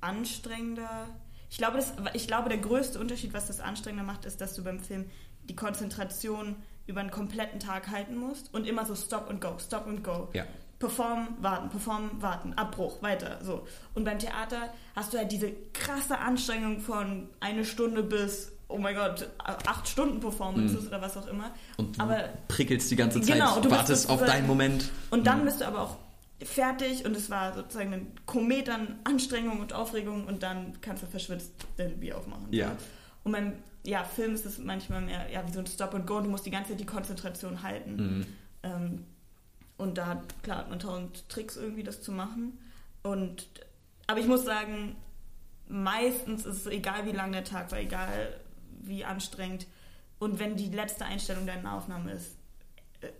anstrengender. 0.00 1.08
Ich 1.50 1.58
glaube, 1.58 1.76
das, 1.76 1.94
ich 2.14 2.26
glaube, 2.26 2.48
der 2.48 2.58
größte 2.58 2.98
Unterschied, 2.98 3.32
was 3.32 3.46
das 3.46 3.60
anstrengender 3.60 4.04
macht, 4.04 4.24
ist, 4.24 4.40
dass 4.40 4.54
du 4.54 4.62
beim 4.62 4.80
Film 4.80 5.06
die 5.48 5.56
Konzentration 5.56 6.56
über 6.86 7.00
einen 7.00 7.10
kompletten 7.10 7.60
Tag 7.60 7.90
halten 7.90 8.16
musst 8.16 8.52
und 8.54 8.66
immer 8.66 8.86
so 8.86 8.94
Stop 8.94 9.28
and 9.28 9.40
Go, 9.40 9.58
Stop 9.58 9.86
and 9.86 10.04
Go. 10.04 10.28
Ja. 10.32 10.46
Performen, 10.78 11.28
warten, 11.40 11.70
performen, 11.70 12.10
warten, 12.20 12.54
Abbruch, 12.54 13.02
weiter, 13.02 13.38
so. 13.42 13.66
Und 13.94 14.04
beim 14.04 14.18
Theater 14.18 14.72
hast 14.94 15.12
du 15.12 15.18
halt 15.18 15.32
diese 15.32 15.52
krasse 15.72 16.18
Anstrengung 16.18 16.80
von 16.80 17.28
eine 17.40 17.64
Stunde 17.64 18.02
bis 18.02 18.52
oh 18.68 18.78
mein 18.78 18.94
Gott, 18.94 19.28
acht 19.38 19.88
Stunden 19.88 20.20
Performances 20.20 20.82
mhm. 20.82 20.88
oder 20.88 21.00
was 21.00 21.16
auch 21.16 21.26
immer. 21.26 21.50
Und 21.78 21.96
du 21.96 22.02
aber, 22.02 22.28
prickelst 22.48 22.90
die 22.90 22.96
ganze 22.96 23.20
Zeit, 23.20 23.34
genau, 23.34 23.60
du 23.60 23.70
wartest 23.70 24.08
auf 24.10 24.22
deinen 24.24 24.46
Moment. 24.46 24.90
Und 25.10 25.26
dann 25.26 25.40
mhm. 25.40 25.44
bist 25.46 25.60
du 25.60 25.66
aber 25.66 25.80
auch 25.80 25.96
fertig 26.42 27.04
und 27.04 27.16
es 27.16 27.30
war 27.30 27.54
sozusagen 27.54 27.92
ein 27.92 28.12
Komet 28.26 28.68
an 28.68 28.98
Anstrengung 29.04 29.60
und 29.60 29.72
Aufregung 29.72 30.26
und 30.26 30.42
dann 30.42 30.80
kannst 30.80 31.02
du 31.02 31.06
verschwitzt 31.06 31.52
den 31.78 31.98
Bier 31.98 32.16
aufmachen. 32.16 32.46
Ja. 32.50 32.76
Und 33.24 33.32
beim 33.32 33.54
ja, 33.84 34.04
Film 34.04 34.34
ist 34.34 34.46
es 34.46 34.58
manchmal 34.58 35.00
mehr 35.00 35.30
ja, 35.32 35.46
wie 35.46 35.52
so 35.52 35.60
ein 35.60 35.66
Stop 35.66 35.94
and 35.94 36.06
Go 36.06 36.20
du 36.20 36.28
musst 36.28 36.46
die 36.46 36.50
ganze 36.50 36.70
Zeit 36.70 36.80
die 36.80 36.86
Konzentration 36.86 37.62
halten. 37.62 37.96
Mhm. 37.96 38.26
Ähm, 38.62 39.04
und 39.88 39.98
da, 39.98 40.22
klar, 40.42 40.58
hat 40.58 40.70
man 40.70 40.78
tausend 40.78 41.28
Tricks 41.28 41.56
irgendwie, 41.56 41.82
das 41.82 42.02
zu 42.02 42.12
machen. 42.12 42.58
Und, 43.02 43.48
aber 44.06 44.20
ich 44.20 44.26
muss 44.26 44.44
sagen, 44.44 44.96
meistens 45.66 46.44
ist 46.44 46.66
es 46.66 46.66
egal, 46.66 47.06
wie 47.06 47.12
lang 47.12 47.32
der 47.32 47.44
Tag 47.44 47.72
war, 47.72 47.78
egal 47.78 48.38
wie 48.82 49.04
anstrengend. 49.04 49.66
Und 50.18 50.38
wenn 50.38 50.56
die 50.56 50.68
letzte 50.68 51.04
Einstellung 51.04 51.46
deiner 51.46 51.74
Aufnahme 51.74 52.12
ist, 52.12 52.36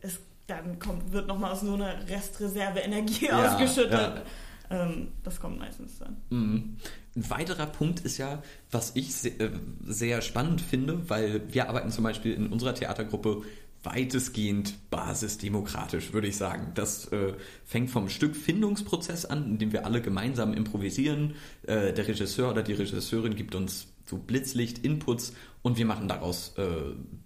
es, 0.03 0.17
äh, 0.17 0.21
dann 0.47 0.79
kommt, 0.79 1.13
wird 1.13 1.27
nochmal 1.27 1.53
aus 1.53 1.61
so 1.61 1.75
einer 1.75 2.09
Restreserve 2.09 2.81
Energie 2.81 3.27
ja, 3.27 3.55
ausgeschüttet. 3.55 3.93
Ja. 3.93 4.23
Ähm, 4.71 5.13
das 5.23 5.41
kommt 5.41 5.59
meistens 5.59 5.99
dann. 5.99 6.17
Mhm. 6.31 6.77
Ein 7.17 7.31
weiterer 7.31 7.67
Punkt 7.67 8.01
ist 8.01 8.19
ja, 8.19 8.43
was 8.71 8.93
ich 8.95 9.15
se 9.15 9.29
äh, 9.29 9.51
sehr 9.85 10.21
spannend 10.23 10.61
finde, 10.61 11.09
weil 11.09 11.53
wir 11.53 11.69
arbeiten 11.69 11.91
zum 11.91 12.05
Beispiel 12.05 12.35
in 12.35 12.53
unserer 12.53 12.75
Theatergruppe 12.75 13.43
weitestgehend 13.83 14.91
basisdemokratisch, 14.91 16.13
würde 16.13 16.29
ich 16.29 16.37
sagen. 16.37 16.73
Das 16.75 17.07
äh, 17.13 17.35
fängt 17.65 17.91
vom 17.91 18.09
Stückfindungsprozess 18.09 19.25
an, 19.25 19.45
in 19.45 19.59
dem 19.59 19.73
wir 19.73 19.87
alle 19.87 20.03
gemeinsam 20.03 20.53
improvisieren. 20.53 21.35
Äh, 21.63 21.93
der 21.93 22.09
Regisseur 22.09 22.51
oder 22.51 22.63
die 22.63 22.73
Regisseurin 22.73 23.37
gibt 23.37 23.55
uns 23.55 23.89
so 24.05 24.17
Blitzlicht, 24.17 24.85
Inputs 24.85 25.35
und 25.63 25.79
wir 25.79 25.87
machen 25.87 26.09
daraus 26.09 26.55
äh, 26.57 26.67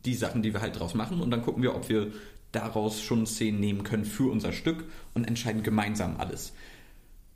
die 0.05 0.15
Sachen, 0.15 0.43
die 0.43 0.53
wir 0.53 0.61
halt 0.61 0.79
draus 0.79 0.95
machen 0.95 1.21
und 1.21 1.31
dann 1.31 1.43
gucken 1.43 1.63
wir, 1.63 1.75
ob 1.75 1.89
wir 1.89 2.13
daraus 2.51 3.01
schon 3.01 3.27
Szenen 3.27 3.61
nehmen 3.61 3.83
können 3.83 4.05
für 4.05 4.31
unser 4.31 4.53
Stück 4.53 4.85
und 5.15 5.25
entscheiden 5.25 5.63
gemeinsam 5.63 6.17
alles. 6.19 6.53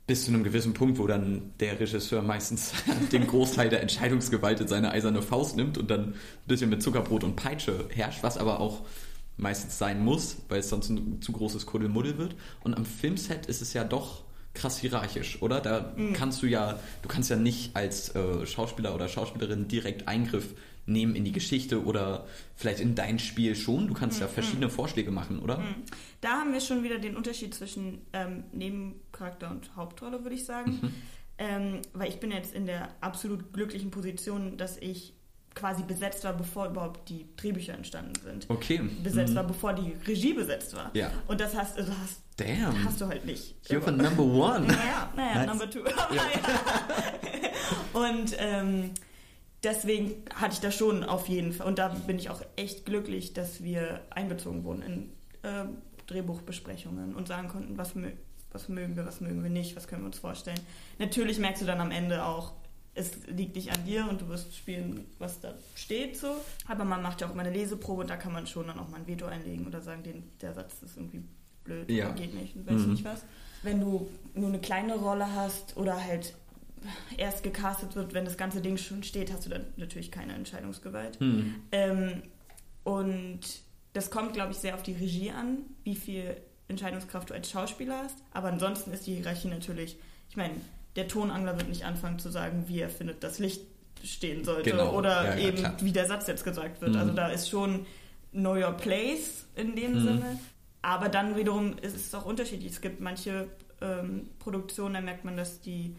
Bis 0.07 0.25
zu 0.25 0.31
einem 0.31 0.43
gewissen 0.43 0.73
Punkt, 0.73 0.97
wo 0.99 1.05
dann 1.05 1.53
der 1.59 1.79
Regisseur 1.79 2.21
meistens 2.21 2.71
den 3.11 3.27
Großteil 3.27 3.69
der 3.69 3.81
Entscheidungsgewalt 3.81 4.61
in 4.61 4.67
seine 4.67 4.91
eiserne 4.91 5.21
Faust 5.21 5.57
nimmt 5.57 5.77
und 5.77 5.91
dann 5.91 6.13
ein 6.13 6.15
bisschen 6.47 6.69
mit 6.69 6.81
Zuckerbrot 6.81 7.23
und 7.23 7.35
Peitsche 7.35 7.87
herrscht, 7.89 8.23
was 8.23 8.37
aber 8.37 8.59
auch 8.59 8.85
meistens 9.35 9.77
sein 9.77 10.03
muss, 10.03 10.37
weil 10.49 10.61
es 10.61 10.69
sonst 10.69 10.89
ein 10.89 11.21
zu 11.21 11.31
großes 11.31 11.65
Kuddelmuddel 11.65 12.17
wird. 12.17 12.35
Und 12.63 12.73
am 12.73 12.85
Filmset 12.85 13.45
ist 13.45 13.61
es 13.61 13.73
ja 13.73 13.83
doch 13.83 14.23
krass 14.53 14.79
hierarchisch, 14.79 15.41
oder? 15.41 15.61
Da 15.61 15.93
mhm. 15.95 16.13
kannst 16.13 16.41
du 16.41 16.47
ja, 16.47 16.79
du 17.01 17.07
kannst 17.07 17.29
ja 17.29 17.35
nicht 17.35 17.75
als 17.75 18.15
äh, 18.15 18.45
Schauspieler 18.45 18.95
oder 18.95 19.07
Schauspielerin 19.07 19.67
direkt 19.67 20.07
Eingriff 20.07 20.55
nehmen 20.87 21.15
in 21.15 21.25
die 21.25 21.31
Geschichte 21.31 21.83
oder 21.83 22.25
vielleicht 22.55 22.79
in 22.79 22.95
dein 22.95 23.19
Spiel 23.19 23.55
schon. 23.55 23.87
Du 23.87 23.93
kannst 23.93 24.17
mhm. 24.17 24.25
ja 24.25 24.27
verschiedene 24.27 24.69
Vorschläge 24.69 25.11
machen, 25.11 25.39
oder? 25.39 25.59
Mhm. 25.59 25.75
Da 26.21 26.29
haben 26.29 26.53
wir 26.53 26.61
schon 26.61 26.83
wieder 26.83 26.97
den 26.97 27.15
Unterschied 27.15 27.53
zwischen 27.53 28.01
ähm, 28.13 28.45
Nebencharakter 28.51 29.51
und 29.51 29.75
Hauptrolle, 29.75 30.23
würde 30.23 30.35
ich 30.35 30.45
sagen. 30.45 30.79
Mhm. 30.81 30.93
Ähm, 31.39 31.81
weil 31.93 32.09
ich 32.09 32.19
bin 32.19 32.31
jetzt 32.31 32.53
in 32.53 32.65
der 32.65 32.89
absolut 33.01 33.53
glücklichen 33.53 33.91
Position, 33.91 34.57
dass 34.57 34.77
ich 34.77 35.13
quasi 35.53 35.83
besetzt 35.83 36.23
war, 36.23 36.33
bevor 36.33 36.67
überhaupt 36.67 37.09
die 37.09 37.27
Drehbücher 37.35 37.73
entstanden 37.73 38.13
sind. 38.23 38.45
Okay. 38.49 38.81
Besetzt 39.03 39.31
mhm. 39.31 39.37
war, 39.37 39.43
bevor 39.43 39.73
die 39.73 39.95
Regie 40.07 40.33
besetzt 40.33 40.75
war. 40.75 40.91
Ja. 40.93 41.11
Und 41.27 41.41
das 41.41 41.55
hast, 41.55 41.77
also 41.77 41.91
hast, 42.01 42.21
Damn. 42.37 42.85
hast 42.85 43.01
du 43.01 43.07
halt 43.07 43.25
nicht. 43.25 43.55
You're 43.67 43.81
for 43.81 43.91
number 43.91 44.23
one. 44.23 44.67
Naja, 44.67 45.11
naja, 45.15 45.35
nice. 45.35 45.47
number 45.47 45.69
two. 45.69 45.79
Ja. 45.83 46.23
Und 47.99 48.35
ähm, 48.37 48.91
deswegen 49.63 50.23
hatte 50.35 50.53
ich 50.53 50.59
da 50.59 50.71
schon 50.71 51.03
auf 51.03 51.27
jeden 51.27 51.51
Fall, 51.53 51.67
und 51.67 51.79
da 51.79 51.89
bin 51.89 52.17
ich 52.17 52.29
auch 52.29 52.41
echt 52.55 52.85
glücklich, 52.85 53.33
dass 53.33 53.63
wir 53.63 54.01
einbezogen 54.09 54.63
wurden 54.63 54.81
in 54.81 55.09
äh, 55.43 55.65
Drehbuchbesprechungen 56.07 57.15
und 57.15 57.27
sagen 57.27 57.47
konnten, 57.47 57.77
was, 57.77 57.95
mö 57.95 58.09
was 58.51 58.69
mögen 58.69 58.95
wir, 58.95 59.05
was 59.05 59.21
mögen 59.21 59.43
wir 59.43 59.49
nicht, 59.49 59.75
was 59.75 59.87
können 59.87 60.03
wir 60.03 60.07
uns 60.07 60.19
vorstellen. 60.19 60.59
Natürlich 60.99 61.37
merkst 61.39 61.61
du 61.61 61.65
dann 61.65 61.79
am 61.81 61.91
Ende 61.91 62.25
auch, 62.25 62.53
es 62.95 63.11
liegt 63.27 63.55
nicht 63.55 63.71
an 63.71 63.85
dir 63.85 64.07
und 64.09 64.21
du 64.21 64.27
wirst 64.29 64.55
spielen, 64.55 65.05
was 65.19 65.39
da 65.39 65.53
steht 65.75 66.17
so. 66.17 66.33
Aber 66.67 66.83
man 66.83 67.03
macht 67.03 67.21
ja 67.21 67.29
auch 67.29 67.35
mal 67.35 67.45
eine 67.45 67.55
Leseprobe 67.55 68.01
und 68.01 68.09
da 68.09 68.15
kann 68.17 68.33
man 68.33 68.47
schon 68.47 68.65
dann 68.67 68.79
auch 68.79 68.87
mal 68.89 68.97
ein 68.97 69.05
Veto 69.05 69.25
einlegen 69.27 69.67
oder 69.67 69.81
sagen, 69.81 70.01
den, 70.01 70.23
der 70.41 70.53
Satz 70.53 70.81
ist 70.81 70.97
irgendwie 70.97 71.23
blöd 71.63 71.91
Ja. 71.91 72.05
oder 72.07 72.15
geht 72.15 72.33
nicht 72.33 72.55
und 72.55 72.65
weiß 72.65 72.81
Mhm. 72.81 72.91
nicht 72.93 73.05
was. 73.05 73.21
Wenn 73.61 73.79
du 73.81 74.09
nur 74.33 74.47
eine 74.49 74.59
kleine 74.59 74.95
Rolle 74.95 75.31
hast 75.35 75.77
oder 75.77 76.03
halt 76.03 76.33
erst 77.17 77.43
gecastet 77.43 77.95
wird, 77.95 78.13
wenn 78.13 78.25
das 78.25 78.37
ganze 78.37 78.61
Ding 78.61 78.77
schon 78.77 79.03
steht, 79.03 79.31
hast 79.31 79.45
du 79.45 79.49
dann 79.49 79.65
natürlich 79.77 80.11
keine 80.11 80.33
Entscheidungsgewalt. 80.33 81.19
Hm. 81.19 81.55
Ähm, 81.71 82.21
und 82.83 83.39
das 83.93 84.09
kommt, 84.11 84.33
glaube 84.33 84.51
ich, 84.51 84.57
sehr 84.57 84.75
auf 84.75 84.83
die 84.83 84.93
Regie 84.93 85.31
an, 85.31 85.59
wie 85.83 85.95
viel 85.95 86.37
Entscheidungskraft 86.67 87.29
du 87.29 87.33
als 87.33 87.49
Schauspieler 87.49 87.97
hast. 88.03 88.17
Aber 88.33 88.49
ansonsten 88.49 88.91
ist 88.91 89.07
die 89.07 89.15
Hierarchie 89.15 89.47
natürlich, 89.47 89.97
ich 90.29 90.37
meine, 90.37 90.53
der 90.95 91.07
Tonangler 91.07 91.57
wird 91.57 91.69
nicht 91.69 91.85
anfangen 91.85 92.19
zu 92.19 92.29
sagen, 92.29 92.65
wie 92.67 92.79
er 92.81 92.89
findet, 92.89 93.23
das 93.23 93.39
Licht 93.39 93.61
stehen 94.03 94.43
sollte 94.43 94.71
Genau. 94.71 94.93
oder 94.95 95.23
Ja, 95.25 95.35
ja, 95.35 95.47
eben 95.47 95.57
klar. 95.57 95.75
wie 95.81 95.91
der 95.91 96.05
Satz 96.05 96.27
jetzt 96.27 96.43
gesagt 96.43 96.81
wird. 96.81 96.91
Mhm. 96.91 96.97
Also 96.97 97.13
da 97.13 97.27
ist 97.29 97.49
schon 97.49 97.85
know 98.31 98.53
your 98.55 98.73
place 98.73 99.45
in 99.55 99.75
dem 99.75 99.93
Mhm. 99.93 99.99
Sinne. 100.03 100.39
Aber 100.81 101.09
dann 101.09 101.35
wiederum 101.35 101.77
ist 101.79 101.95
es 101.95 102.13
auch 102.13 102.25
unterschiedlich. 102.25 102.71
Es 102.73 102.81
gibt 102.81 103.01
manche 103.01 103.47
ähm, 103.81 104.29
Produktionen, 104.39 104.93
da 104.95 105.01
merkt 105.01 105.25
man, 105.25 105.35
dass 105.37 105.61
die, 105.61 105.95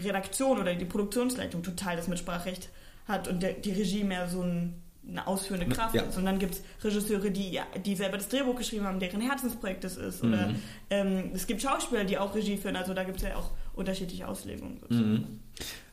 die 0.00 0.06
Redaktion 0.08 0.58
oder 0.58 0.74
die 0.74 0.84
Produktionsleitung 0.84 1.62
total 1.62 1.96
das 1.96 2.08
Mitspracherecht 2.08 2.68
hat 3.06 3.28
und 3.28 3.42
der, 3.42 3.52
die 3.52 3.70
Regie 3.72 4.02
mehr 4.04 4.28
so 4.28 4.42
ein, 4.42 4.74
eine 5.08 5.26
ausführende 5.26 5.68
Kraft 5.68 5.94
Ja. 5.94 6.02
ist. 6.02 6.16
Und 6.16 6.24
dann 6.24 6.38
gibt 6.38 6.54
es 6.54 6.62
Regisseure, 6.84 7.30
die, 7.30 7.60
die 7.84 7.94
selber 7.94 8.16
das 8.16 8.28
Drehbuch 8.28 8.56
geschrieben 8.56 8.86
haben, 8.86 8.98
deren 8.98 9.20
Herzensprojekt 9.20 9.84
das 9.84 9.96
ist. 9.96 10.22
Oder 10.24 10.48
Mhm. 10.48 10.54
ähm, 10.90 11.30
es 11.34 11.46
gibt 11.46 11.60
Schauspieler, 11.62 12.04
die 12.04 12.18
auch 12.18 12.34
Regie 12.34 12.56
führen. 12.56 12.76
Also 12.76 12.94
da 12.94 13.04
gibt 13.04 13.18
es 13.18 13.22
ja 13.22 13.36
auch 13.36 13.50
unterschiedliche 13.74 14.26
Auslegungen. 14.26 14.80
Mhm. 14.88 15.26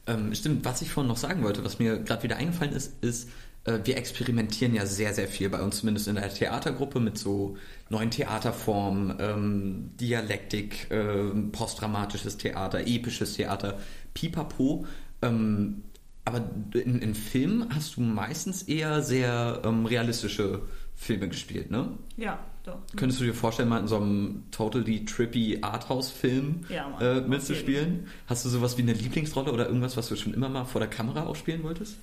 Ähm, 0.07 0.33
stimmt, 0.33 0.65
was 0.65 0.81
ich 0.81 0.89
vorhin 0.89 1.09
noch 1.09 1.17
sagen 1.17 1.43
wollte, 1.43 1.63
was 1.63 1.77
mir 1.77 1.99
gerade 1.99 2.23
wieder 2.23 2.37
eingefallen 2.37 2.73
ist, 2.73 3.03
ist, 3.03 3.29
wir 3.65 3.97
experimentieren 3.97 4.73
ja 4.73 4.85
sehr, 4.85 5.13
sehr 5.13 5.27
viel 5.27 5.49
bei 5.49 5.61
uns, 5.61 5.79
zumindest 5.79 6.07
in 6.07 6.15
der 6.15 6.33
Theatergruppe, 6.33 6.99
mit 6.99 7.17
so 7.17 7.57
neuen 7.89 8.09
Theaterformen, 8.09 9.17
ähm, 9.19 9.91
Dialektik, 9.99 10.87
ähm, 10.89 11.51
postdramatisches 11.51 12.37
Theater, 12.37 12.87
episches 12.87 13.33
Theater, 13.35 13.79
pipapo. 14.13 14.85
Ähm, 15.21 15.83
aber 16.25 16.49
in, 16.73 16.99
in 16.99 17.15
Filmen 17.15 17.73
hast 17.73 17.97
du 17.97 18.01
meistens 18.01 18.63
eher 18.63 19.01
sehr 19.01 19.61
ähm, 19.63 19.85
realistische 19.85 20.63
Filme 20.95 21.27
gespielt, 21.27 21.71
ne? 21.71 21.97
Ja, 22.17 22.39
doch. 22.63 22.77
Könntest 22.95 23.21
du 23.21 23.25
dir 23.25 23.33
vorstellen, 23.33 23.69
mal 23.69 23.79
in 23.79 23.87
so 23.87 23.97
einem 23.97 24.43
totally 24.51 25.03
trippy 25.05 25.59
Arthouse-Film 25.61 26.65
Ja, 26.69 26.89
Mann, 26.89 27.01
äh, 27.01 27.21
mitzuspielen? 27.21 28.07
Hast 28.27 28.45
du 28.45 28.49
sowas 28.49 28.77
wie 28.77 28.83
eine 28.83 28.93
Lieblingsrolle 28.93 29.51
oder 29.51 29.67
irgendwas, 29.67 29.97
was 29.97 30.09
du 30.09 30.15
schon 30.15 30.33
immer 30.33 30.49
mal 30.49 30.65
vor 30.65 30.79
der 30.79 30.89
Kamera 30.89 31.25
auch 31.25 31.35
spielen 31.35 31.63
wolltest? 31.63 31.97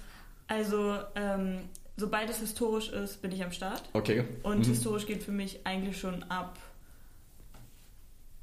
Also, 0.48 0.96
ähm, 1.14 1.60
sobald 1.96 2.28
es 2.30 2.38
historisch 2.38 2.88
ist, 2.90 3.22
bin 3.22 3.30
ich 3.32 3.42
am 3.44 3.52
Start. 3.52 3.82
Okay. 3.92 4.24
Und 4.42 4.60
Mhm. 4.60 4.64
historisch 4.70 5.06
geht 5.06 5.22
für 5.22 5.30
mich 5.32 5.60
eigentlich 5.64 5.98
schon 6.00 6.22
ab 6.24 6.58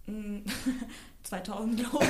mm, 0.07 0.39
2000 1.23 1.81
los. 1.93 2.03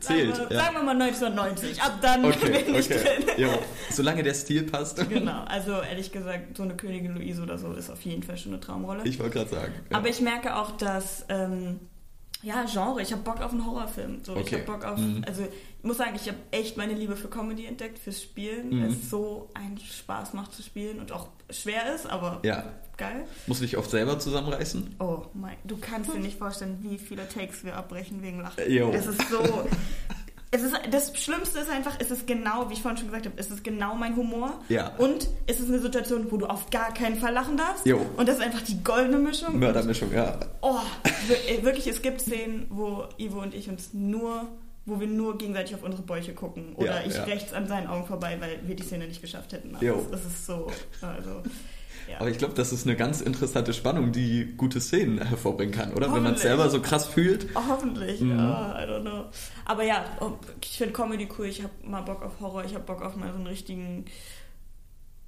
Zählt. 0.00 0.36
Sagen 0.36 0.50
wir, 0.50 0.56
ja. 0.56 0.64
sagen 0.64 0.76
wir 0.76 0.82
mal 0.82 1.00
1990. 1.00 1.80
Ab 1.82 1.98
dann 2.02 2.24
Okay, 2.24 2.64
bin 2.64 2.74
ich 2.74 2.86
okay. 2.90 2.98
drin. 3.24 3.24
Jo. 3.38 3.48
Solange 3.90 4.22
der 4.22 4.34
Stil 4.34 4.64
passt. 4.64 5.08
Genau, 5.08 5.44
also 5.44 5.80
ehrlich 5.80 6.10
gesagt, 6.12 6.56
so 6.56 6.64
eine 6.64 6.76
Königin 6.76 7.14
Luise 7.14 7.42
oder 7.42 7.56
so 7.56 7.72
ist 7.72 7.88
auf 7.90 8.02
jeden 8.02 8.22
Fall 8.22 8.36
schon 8.36 8.52
eine 8.52 8.60
Traumrolle. 8.60 9.02
Ich 9.04 9.18
wollte 9.18 9.38
gerade 9.38 9.50
sagen. 9.50 9.72
ja. 9.90 9.96
Aber 9.96 10.08
ich 10.08 10.20
merke 10.20 10.56
auch, 10.56 10.72
dass, 10.72 11.24
ähm, 11.28 11.80
ja, 12.42 12.64
Genre, 12.64 13.02
ich 13.02 13.12
habe 13.12 13.22
Bock 13.22 13.40
auf 13.40 13.52
einen 13.52 13.64
Horrorfilm. 13.66 14.24
So, 14.24 14.34
Ich 14.34 14.40
Okay. 14.42 14.56
habe 14.56 14.64
Bock 14.64 14.84
auf, 14.84 14.98
Mhm. 14.98 15.22
also 15.26 15.42
ich 15.42 15.84
muss 15.84 15.96
sagen, 15.98 16.12
ich 16.16 16.26
habe 16.28 16.38
echt 16.50 16.76
meine 16.76 16.94
Liebe 16.94 17.16
für 17.16 17.28
Comedy 17.28 17.66
entdeckt, 17.66 17.98
fürs 17.98 18.22
Spielen. 18.22 18.70
Mhm. 18.76 18.82
Es 18.84 19.10
so 19.10 19.48
einen 19.54 19.78
Spaß 19.78 20.32
macht 20.34 20.52
zu 20.54 20.62
spielen 20.62 20.98
und 21.00 21.12
auch 21.12 21.28
schwer 21.50 21.94
ist, 21.94 22.06
aber 22.06 22.40
ja. 22.44 22.64
geil. 22.96 23.26
Musst 23.46 23.60
du 23.60 23.64
dich 23.66 23.76
oft 23.76 23.90
selber 23.90 24.18
zusammenreißen? 24.18 24.96
Oh 25.00 25.22
mein, 25.34 25.56
du 25.64 25.76
kannst 25.78 26.12
dir 26.12 26.18
nicht 26.18 26.38
vorstellen, 26.38 26.78
wie 26.82 26.98
viele 26.98 27.28
Takes 27.28 27.64
wir 27.64 27.76
abbrechen 27.76 28.22
wegen 28.22 28.40
Lachen. 28.40 28.70
Jo. 28.70 28.90
Es 28.90 29.06
ist 29.06 29.20
so. 29.30 29.38
Es 30.52 30.62
ist, 30.62 30.74
das 30.90 31.16
Schlimmste 31.16 31.60
ist 31.60 31.70
einfach, 31.70 31.94
es 32.00 32.10
ist 32.10 32.26
genau, 32.26 32.68
wie 32.68 32.72
ich 32.74 32.82
vorhin 32.82 32.98
schon 32.98 33.06
gesagt 33.06 33.26
habe, 33.26 33.36
es 33.38 33.50
ist 33.50 33.62
genau 33.62 33.94
mein 33.94 34.16
Humor. 34.16 34.60
Ja. 34.68 34.88
Und 34.98 35.28
es 35.46 35.60
ist 35.60 35.68
eine 35.68 35.78
Situation, 35.78 36.26
wo 36.30 36.38
du 36.38 36.46
auf 36.46 36.70
gar 36.70 36.92
keinen 36.92 37.16
Fall 37.16 37.32
lachen 37.32 37.56
darfst. 37.56 37.86
Jo. 37.86 38.04
Und 38.16 38.28
das 38.28 38.38
ist 38.38 38.42
einfach 38.42 38.62
die 38.62 38.82
goldene 38.82 39.18
Mischung. 39.18 39.60
Mördermischung, 39.60 40.12
ja. 40.12 40.40
Oh, 40.60 40.78
äh, 41.48 41.62
wirklich, 41.62 41.86
es 41.86 42.02
gibt 42.02 42.20
Szenen, 42.20 42.66
wo 42.70 43.04
Ivo 43.16 43.40
und 43.42 43.54
ich 43.54 43.68
uns 43.68 43.90
nur, 43.92 44.48
wo 44.86 44.98
wir 44.98 45.06
nur 45.06 45.38
gegenseitig 45.38 45.76
auf 45.76 45.84
unsere 45.84 46.02
Bäuche 46.02 46.34
gucken. 46.34 46.74
Oder 46.74 47.00
Ja, 47.00 47.06
ich 47.06 47.14
ja. 47.14 47.22
rechts 47.24 47.52
an 47.52 47.68
seinen 47.68 47.86
Augen 47.86 48.06
vorbei, 48.06 48.36
weil 48.40 48.58
wir 48.66 48.74
die 48.74 48.82
Szene 48.82 49.06
nicht 49.06 49.20
geschafft 49.20 49.52
hätten. 49.52 49.76
Jo. 49.80 50.04
Das, 50.10 50.22
das 50.22 50.32
ist 50.32 50.46
so, 50.46 50.66
also, 51.00 51.42
ja. 52.08 52.18
Aber 52.20 52.30
ich 52.30 52.38
glaube, 52.38 52.54
das 52.54 52.72
ist 52.72 52.86
eine 52.86 52.96
ganz 52.96 53.20
interessante 53.20 53.72
Spannung, 53.72 54.12
die 54.12 54.54
gute 54.56 54.80
Szenen 54.80 55.20
hervorbringen 55.26 55.74
kann, 55.74 55.92
oder? 55.94 56.12
Wenn 56.12 56.22
man 56.22 56.34
es 56.34 56.42
selber 56.42 56.68
so 56.70 56.80
krass 56.80 57.06
fühlt. 57.06 57.46
Oh, 57.54 57.60
hoffentlich, 57.68 58.20
Mhm. 58.20 58.38
ja, 58.38 58.78
I 58.82 58.86
don't 58.88 59.00
know. 59.02 59.24
Aber 59.64 59.82
ja, 59.84 60.04
ich 60.62 60.78
finde 60.78 60.92
Comedy 60.92 61.28
cool, 61.38 61.46
ich 61.46 61.62
habe 61.62 61.72
mal 61.84 62.02
Bock 62.02 62.22
auf 62.22 62.40
Horror, 62.40 62.64
ich 62.64 62.74
habe 62.74 62.84
Bock 62.84 63.02
auf 63.02 63.16
mal 63.16 63.30
so 63.30 63.36
einen 63.38 63.46
richtigen 63.46 64.04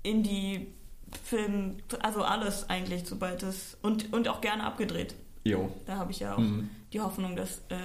Indie-Film, 0.02 1.76
also 2.00 2.22
alles 2.22 2.68
eigentlich, 2.68 3.04
sobald 3.06 3.42
es, 3.42 3.76
und, 3.82 4.12
und 4.12 4.28
auch 4.28 4.40
gerne 4.40 4.64
abgedreht. 4.64 5.14
Jo. 5.44 5.70
Da 5.86 5.96
habe 5.96 6.10
ich 6.12 6.20
ja 6.20 6.34
auch 6.34 6.38
Mhm. 6.38 6.70
die 6.92 7.00
Hoffnung, 7.00 7.36
dass 7.36 7.58
äh, 7.68 7.76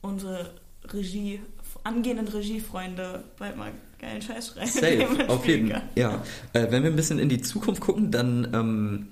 unsere 0.00 0.54
Regie, 0.84 1.40
angehenden 1.84 2.28
Regiefreunde 2.28 3.24
bald 3.38 3.56
mal 3.56 3.72
geilen 3.98 4.22
Scheiß 4.22 4.48
schreiben. 4.54 5.06
Safe, 5.06 5.28
auf 5.28 5.46
jeden. 5.46 5.70
Fall. 5.70 5.82
Ja. 5.96 6.22
Äh, 6.52 6.66
wenn 6.70 6.82
wir 6.82 6.90
ein 6.90 6.96
bisschen 6.96 7.18
in 7.18 7.28
die 7.28 7.40
Zukunft 7.40 7.80
gucken, 7.80 8.10
dann 8.10 8.48
ähm, 8.54 9.06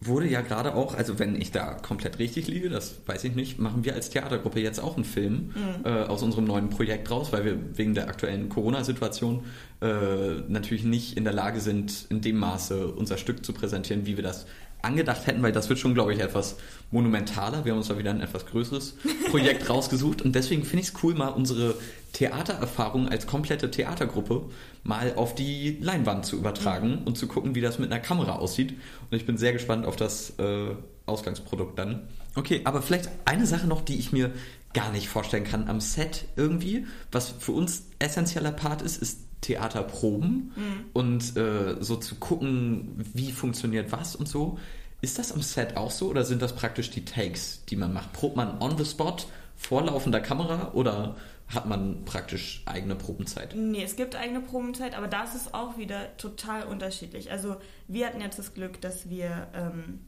wurde 0.00 0.26
ja 0.28 0.40
gerade 0.40 0.74
auch, 0.74 0.94
also 0.94 1.18
wenn 1.20 1.40
ich 1.40 1.52
da 1.52 1.74
komplett 1.74 2.18
richtig 2.18 2.48
liege, 2.48 2.68
das 2.68 2.96
weiß 3.06 3.22
ich 3.24 3.34
nicht, 3.36 3.58
machen 3.60 3.84
wir 3.84 3.94
als 3.94 4.10
Theatergruppe 4.10 4.60
jetzt 4.60 4.80
auch 4.80 4.96
einen 4.96 5.04
Film 5.04 5.52
Mhm. 5.54 5.84
äh, 5.86 5.88
aus 6.04 6.22
unserem 6.22 6.44
neuen 6.44 6.70
Projekt 6.70 7.10
raus, 7.10 7.28
weil 7.32 7.44
wir 7.44 7.56
wegen 7.76 7.94
der 7.94 8.08
aktuellen 8.08 8.48
Corona-Situation 8.48 9.44
äh, 9.80 10.40
natürlich 10.48 10.84
nicht 10.84 11.16
in 11.16 11.24
der 11.24 11.32
Lage 11.32 11.60
sind, 11.60 12.06
in 12.08 12.20
dem 12.20 12.36
Maße 12.38 12.88
unser 12.88 13.16
Stück 13.16 13.44
zu 13.44 13.52
präsentieren, 13.52 14.04
wie 14.06 14.16
wir 14.16 14.24
das 14.24 14.46
angedacht 14.82 15.26
hätten, 15.26 15.42
weil 15.42 15.52
das 15.52 15.68
wird 15.68 15.78
schon, 15.78 15.94
glaube 15.94 16.12
ich, 16.12 16.20
etwas 16.20 16.56
monumentaler. 16.90 17.64
Wir 17.64 17.72
haben 17.72 17.78
uns 17.78 17.88
da 17.88 17.98
wieder 17.98 18.10
ein 18.10 18.20
etwas 18.20 18.46
größeres 18.46 18.96
Projekt 19.30 19.68
rausgesucht 19.70 20.22
und 20.22 20.34
deswegen 20.34 20.64
finde 20.64 20.82
ich 20.82 20.88
es 20.88 20.94
cool, 21.02 21.14
mal 21.14 21.28
unsere 21.28 21.74
Theatererfahrung 22.12 23.08
als 23.08 23.26
komplette 23.26 23.70
Theatergruppe 23.70 24.42
mal 24.84 25.14
auf 25.16 25.34
die 25.34 25.78
Leinwand 25.80 26.26
zu 26.26 26.36
übertragen 26.36 27.02
und 27.04 27.16
zu 27.16 27.26
gucken, 27.26 27.54
wie 27.54 27.60
das 27.60 27.78
mit 27.78 27.90
einer 27.90 28.00
Kamera 28.00 28.36
aussieht. 28.36 28.72
Und 29.10 29.16
ich 29.16 29.24
bin 29.24 29.38
sehr 29.38 29.52
gespannt 29.52 29.86
auf 29.86 29.96
das 29.96 30.38
äh, 30.38 30.74
Ausgangsprodukt 31.06 31.78
dann. 31.78 32.08
Okay, 32.34 32.62
aber 32.64 32.82
vielleicht 32.82 33.08
eine 33.24 33.46
Sache 33.46 33.66
noch, 33.66 33.82
die 33.82 33.98
ich 33.98 34.12
mir 34.12 34.30
gar 34.74 34.90
nicht 34.90 35.08
vorstellen 35.08 35.44
kann 35.44 35.68
am 35.68 35.80
Set 35.80 36.24
irgendwie, 36.36 36.86
was 37.10 37.28
für 37.28 37.52
uns 37.52 37.84
essentieller 37.98 38.52
Part 38.52 38.82
ist, 38.82 39.00
ist 39.00 39.18
Theaterproben 39.42 40.52
und 40.94 41.36
äh, 41.36 41.76
so 41.80 41.96
zu 41.96 42.14
gucken, 42.14 42.94
wie 43.12 43.32
funktioniert 43.32 43.92
was 43.92 44.16
und 44.16 44.28
so. 44.28 44.58
Ist 45.02 45.18
das 45.18 45.32
am 45.32 45.42
Set 45.42 45.76
auch 45.76 45.90
so 45.90 46.08
oder 46.08 46.24
sind 46.24 46.40
das 46.40 46.54
praktisch 46.54 46.90
die 46.90 47.04
Takes, 47.04 47.64
die 47.66 47.76
man 47.76 47.92
macht? 47.92 48.12
Probt 48.12 48.36
man 48.36 48.62
on 48.62 48.78
the 48.78 48.84
spot 48.84 49.16
vor 49.56 49.82
laufender 49.82 50.20
Kamera 50.20 50.72
oder 50.72 51.16
hat 51.48 51.66
man 51.66 52.04
praktisch 52.04 52.62
eigene 52.66 52.94
Probenzeit? 52.94 53.54
Nee, 53.54 53.82
es 53.82 53.96
gibt 53.96 54.14
eigene 54.16 54.40
Probenzeit, 54.40 54.96
aber 54.96 55.08
das 55.08 55.34
ist 55.34 55.54
auch 55.54 55.76
wieder 55.76 56.16
total 56.16 56.64
unterschiedlich. 56.64 57.30
Also 57.30 57.56
wir 57.88 58.06
hatten 58.06 58.20
jetzt 58.20 58.38
das 58.38 58.54
Glück, 58.54 58.80
dass 58.80 59.10
wir, 59.10 59.48
ähm, 59.54 60.00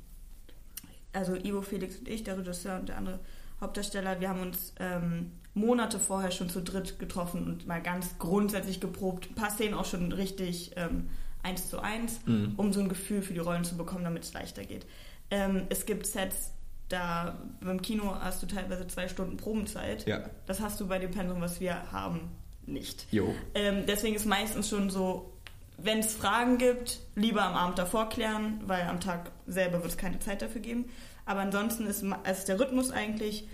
also 1.13 1.35
Ivo, 1.35 1.61
Felix 1.61 1.97
und 1.99 2.09
ich, 2.09 2.25
der 2.25 2.39
Regisseur 2.39 2.79
und 2.79 2.89
der 2.89 2.97
andere 2.97 3.19
Hauptdarsteller, 3.61 4.21
wir 4.21 4.29
haben 4.29 4.41
uns 4.41 4.75
ähm, 4.79 5.33
Monate 5.55 6.01
vorher 6.01 6.31
schon 6.33 6.49
zu 6.51 6.61
dritt 6.61 6.99
getroffen 6.99 7.47
und 7.47 7.67
mal 7.67 7.81
ganz 7.81 8.19
grundsätzlich 8.19 8.81
geprobt. 8.81 9.31
Ein 9.31 9.35
paar 9.37 9.51
Szenen 9.51 9.75
auch 9.75 9.85
schon 9.85 10.11
richtig 10.13 10.73
ähm, 10.77 11.09
eins 11.43 11.71
zu 11.71 11.79
eins, 11.81 12.21
Mhm. 12.27 12.55
um 12.57 12.73
so 12.73 12.81
ein 12.81 12.89
Gefühl 12.89 13.23
für 13.23 13.35
die 13.35 13.39
Rollen 13.41 13.65
zu 13.65 13.77
bekommen, 13.77 14.05
damit 14.05 14.25
es 14.25 14.33
leichter 14.33 14.65
geht. 14.65 14.87
Ähm, 15.31 15.63
es 15.69 15.87
gibt 15.87 16.07
Sets, 16.07 16.51
da 16.89 17.39
beim 17.61 17.81
Kino 17.83 18.15
hast 18.21 18.43
du 18.43 18.47
teilweise 18.47 18.87
zwei 18.89 19.09
Stunden 19.09 19.37
Probenzeit. 19.37 20.07
Ja. 20.07 20.25
Das 20.47 20.61
hast 20.61 20.81
du 20.81 20.89
bei 20.89 20.99
dem 20.99 21.11
Pensum, 21.13 21.41
was 21.41 21.61
wir 21.61 21.91
haben, 21.93 22.21
nicht. 22.67 23.07
Jo. 23.13 23.35
Ähm, 23.55 23.85
deswegen 23.87 24.17
ist 24.17 24.27
meistens 24.27 24.69
schon 24.69 24.91
so, 24.91 25.33
wenn 25.77 25.99
es 26.01 26.15
Fragen 26.15 26.59
gibt, 26.59 27.01
lieber 27.15 27.43
am 27.43 27.55
Abend 27.55 27.79
davor 27.79 28.09
klären, 28.09 28.61
weil 28.67 28.83
am 28.83 29.01
Tag 29.01 29.31
selber 29.47 29.79
wird 29.83 29.93
es 29.93 29.97
keine 29.97 30.19
Zeit 30.19 30.41
dafür 30.43 30.61
geben. 30.61 30.87
Aber 31.27 31.41
ansonsten 31.41 31.87
ist, 31.87 32.05
ist 32.31 32.49
der 32.49 32.61
Rhythmus 32.61 32.91
eigentlich, 32.91 33.49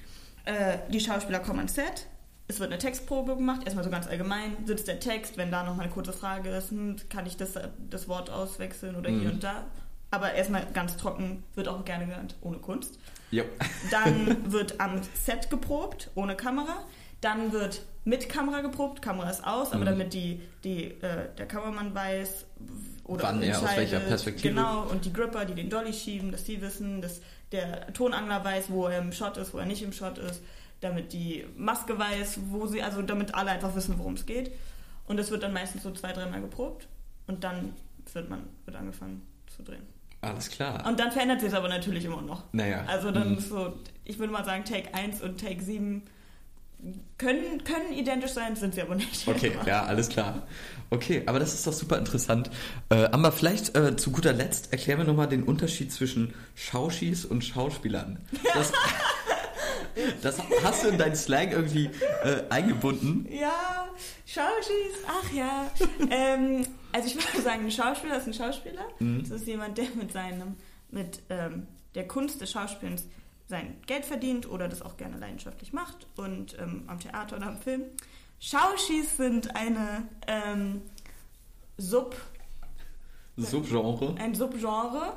äh, 0.55 0.79
die 0.91 1.01
Schauspieler 1.01 1.41
kommen 1.41 1.59
ans 1.61 1.75
Set, 1.75 2.07
es 2.49 2.59
wird 2.59 2.71
eine 2.71 2.79
Textprobe 2.79 3.37
gemacht, 3.37 3.63
erstmal 3.65 3.85
so 3.85 3.91
ganz 3.91 4.07
allgemein, 4.09 4.57
sitzt 4.67 4.89
der 4.89 4.99
Text, 5.01 5.37
wenn 5.37 5.51
da 5.53 5.63
noch 5.63 5.77
mal 5.77 5.85
eine 5.85 5.93
kurze 5.93 6.13
Frage 6.13 6.51
ist, 6.51 6.71
hm, 6.71 6.97
kann 7.09 7.25
ich 7.27 7.37
das, 7.37 7.51
das 7.89 8.09
Wort 8.09 8.29
auswechseln 8.31 8.97
oder 8.97 9.09
hier 9.11 9.29
Mhm. 9.29 9.35
und 9.35 9.45
da, 9.45 9.65
aber 10.11 10.33
erstmal 10.35 10.67
ganz 10.75 10.97
trocken, 10.97 11.45
wird 11.55 11.69
auch 11.69 11.85
gerne 11.85 12.07
genannt 12.07 12.35
ohne 12.41 12.59
Kunst. 12.59 12.99
Jo. 13.31 13.45
Dann 13.93 14.37
wird 14.53 14.81
am 14.81 15.01
Set 15.15 15.49
geprobt, 15.51 16.11
ohne 16.17 16.35
Kamera. 16.35 16.85
Dann 17.21 17.53
wird 17.53 17.83
mit 18.05 18.29
Kamera 18.29 18.61
geprobt, 18.61 19.03
Kamera 19.03 19.29
ist 19.31 19.45
aus, 19.47 19.73
aber 19.73 19.83
Mhm. 19.83 19.87
damit 19.87 20.15
die, 20.15 20.41
die, 20.65 20.85
äh, 21.03 21.29
der 21.37 21.47
Kameramann 21.47 21.95
weiß 21.95 22.47
oder 23.05 23.25
Wann 23.25 23.43
er 23.43 23.59
aus 23.61 23.77
welcher 23.77 24.01
Perspektive. 24.01 24.55
Genau, 24.55 24.85
und 24.85 25.05
die 25.05 25.13
Gripper, 25.13 25.45
die 25.45 25.55
den 25.55 25.69
Dolly 25.69 25.93
schieben, 25.93 26.33
dass 26.33 26.45
die 26.45 26.61
wissen, 26.63 27.03
dass 27.03 27.21
der 27.53 27.93
Tonangler 27.93 28.45
weiß, 28.45 28.71
wo 28.71 28.87
er 28.87 28.99
im 29.01 29.13
Shot 29.13 29.37
ist, 29.37 29.53
wo 29.53 29.59
er 29.59 29.67
nicht 29.67 29.83
im 29.83 29.93
Shot 29.93 30.19
ist, 30.19 30.41
damit 30.81 31.13
die 31.13 31.45
Maske 31.57 31.99
weiß, 31.99 32.39
wo 32.51 32.67
sie, 32.67 32.83
also 32.83 33.03
damit 33.03 33.35
alle 33.35 33.51
einfach 33.51 33.75
wissen, 33.75 33.99
worum 33.99 34.15
es 34.15 34.25
geht. 34.25 34.53
Und 35.07 35.17
das 35.19 35.31
wird 35.31 35.43
dann 35.43 35.53
meistens 35.53 35.83
so 35.83 35.91
zwei, 35.91 36.13
dreimal 36.13 36.41
geprobt 36.41 36.87
und 37.27 37.43
dann 37.45 37.75
wird 38.13 38.31
man, 38.31 38.45
wird 38.65 38.77
angefangen 38.77 39.23
zu 39.55 39.63
drehen. 39.63 39.83
Alles 40.23 40.49
klar. 40.49 40.87
Und 40.87 41.01
dann 41.01 41.11
verändert 41.11 41.41
sich 41.41 41.49
es 41.49 41.55
aber 41.55 41.69
natürlich 41.69 42.05
immer 42.05 42.23
noch. 42.23 42.45
naja. 42.53 42.85
Also 42.87 43.11
dann 43.11 43.33
mhm. 43.33 43.39
ist 43.39 43.49
so, 43.49 43.75
ich 44.05 44.19
würde 44.19 44.33
mal 44.33 44.45
sagen, 44.45 44.65
Take 44.65 44.95
1 44.95 45.21
und 45.23 45.41
Take 45.41 45.63
7 45.63 46.03
können, 47.19 47.65
können 47.65 47.93
identisch 47.93 48.33
sein, 48.33 48.57
sind 48.57 48.75
sie 48.75 48.83
aber 48.83 48.95
nicht. 48.95 49.27
Okay, 49.29 49.53
ja, 49.67 49.85
alles 49.85 50.09
klar. 50.09 50.47
Okay, 50.91 51.23
aber 51.27 51.39
das 51.39 51.55
ist 51.55 51.67
doch 51.67 51.73
super 51.73 51.99
interessant. 51.99 52.51
Äh, 52.89 53.05
aber 53.05 53.31
vielleicht 53.33 53.77
äh, 53.77 53.97
zu 53.97 54.11
guter 54.11 54.33
Letzt 54.33 54.73
erklären 54.73 54.99
wir 54.99 55.05
nochmal 55.05 55.29
den 55.29 55.45
Unterschied 55.45 55.93
zwischen 55.93 56.35
Schauschis 56.55 57.25
und 57.25 57.45
Schauspielern. 57.45 58.19
Das, 58.55 58.73
das 60.23 60.39
hast 60.65 60.85
du 60.85 60.89
in 60.89 60.99
deinen 60.99 61.15
Slang 61.15 61.53
irgendwie 61.53 61.91
äh, 62.25 62.43
eingebunden. 62.49 63.29
Ja, 63.31 63.89
Schauspiels, 64.27 65.05
ach 65.07 65.33
ja. 65.33 65.71
ähm, 66.11 66.67
also 66.93 67.07
ich 67.09 67.15
würde 67.17 67.43
sagen, 67.43 67.65
ein 67.65 67.71
Schauspieler 67.71 68.17
ist 68.17 68.27
ein 68.27 68.35
Schauspieler. 68.35 68.85
Mhm. 68.99 69.23
Das 69.23 69.43
ist 69.43 69.47
jemand, 69.47 69.79
der 69.79 69.87
mit 69.97 70.13
seinem, 70.13 70.57
mit 70.91 71.21
ähm, 71.29 71.67
der 71.95 72.07
Kunst 72.07 72.41
des 72.41 72.51
Schauspielens 72.51 73.05
sein 73.51 73.77
Geld 73.87 74.05
verdient 74.07 74.49
oder 74.49 74.69
das 74.69 74.81
auch 74.81 74.97
gerne 74.97 75.19
leidenschaftlich 75.19 75.73
macht 75.75 76.07
und 76.17 76.57
ähm, 76.59 76.85
am 76.87 76.99
Theater 76.99 77.37
oder 77.37 77.47
am 77.49 77.59
Film. 77.59 77.83
Schauschis 78.39 79.17
sind 79.19 79.55
eine 79.55 80.09
ähm, 80.27 80.81
Sub, 81.77 82.17
Subgenre. 83.37 84.15
ein 84.19 84.35
Subgenre 84.35 85.15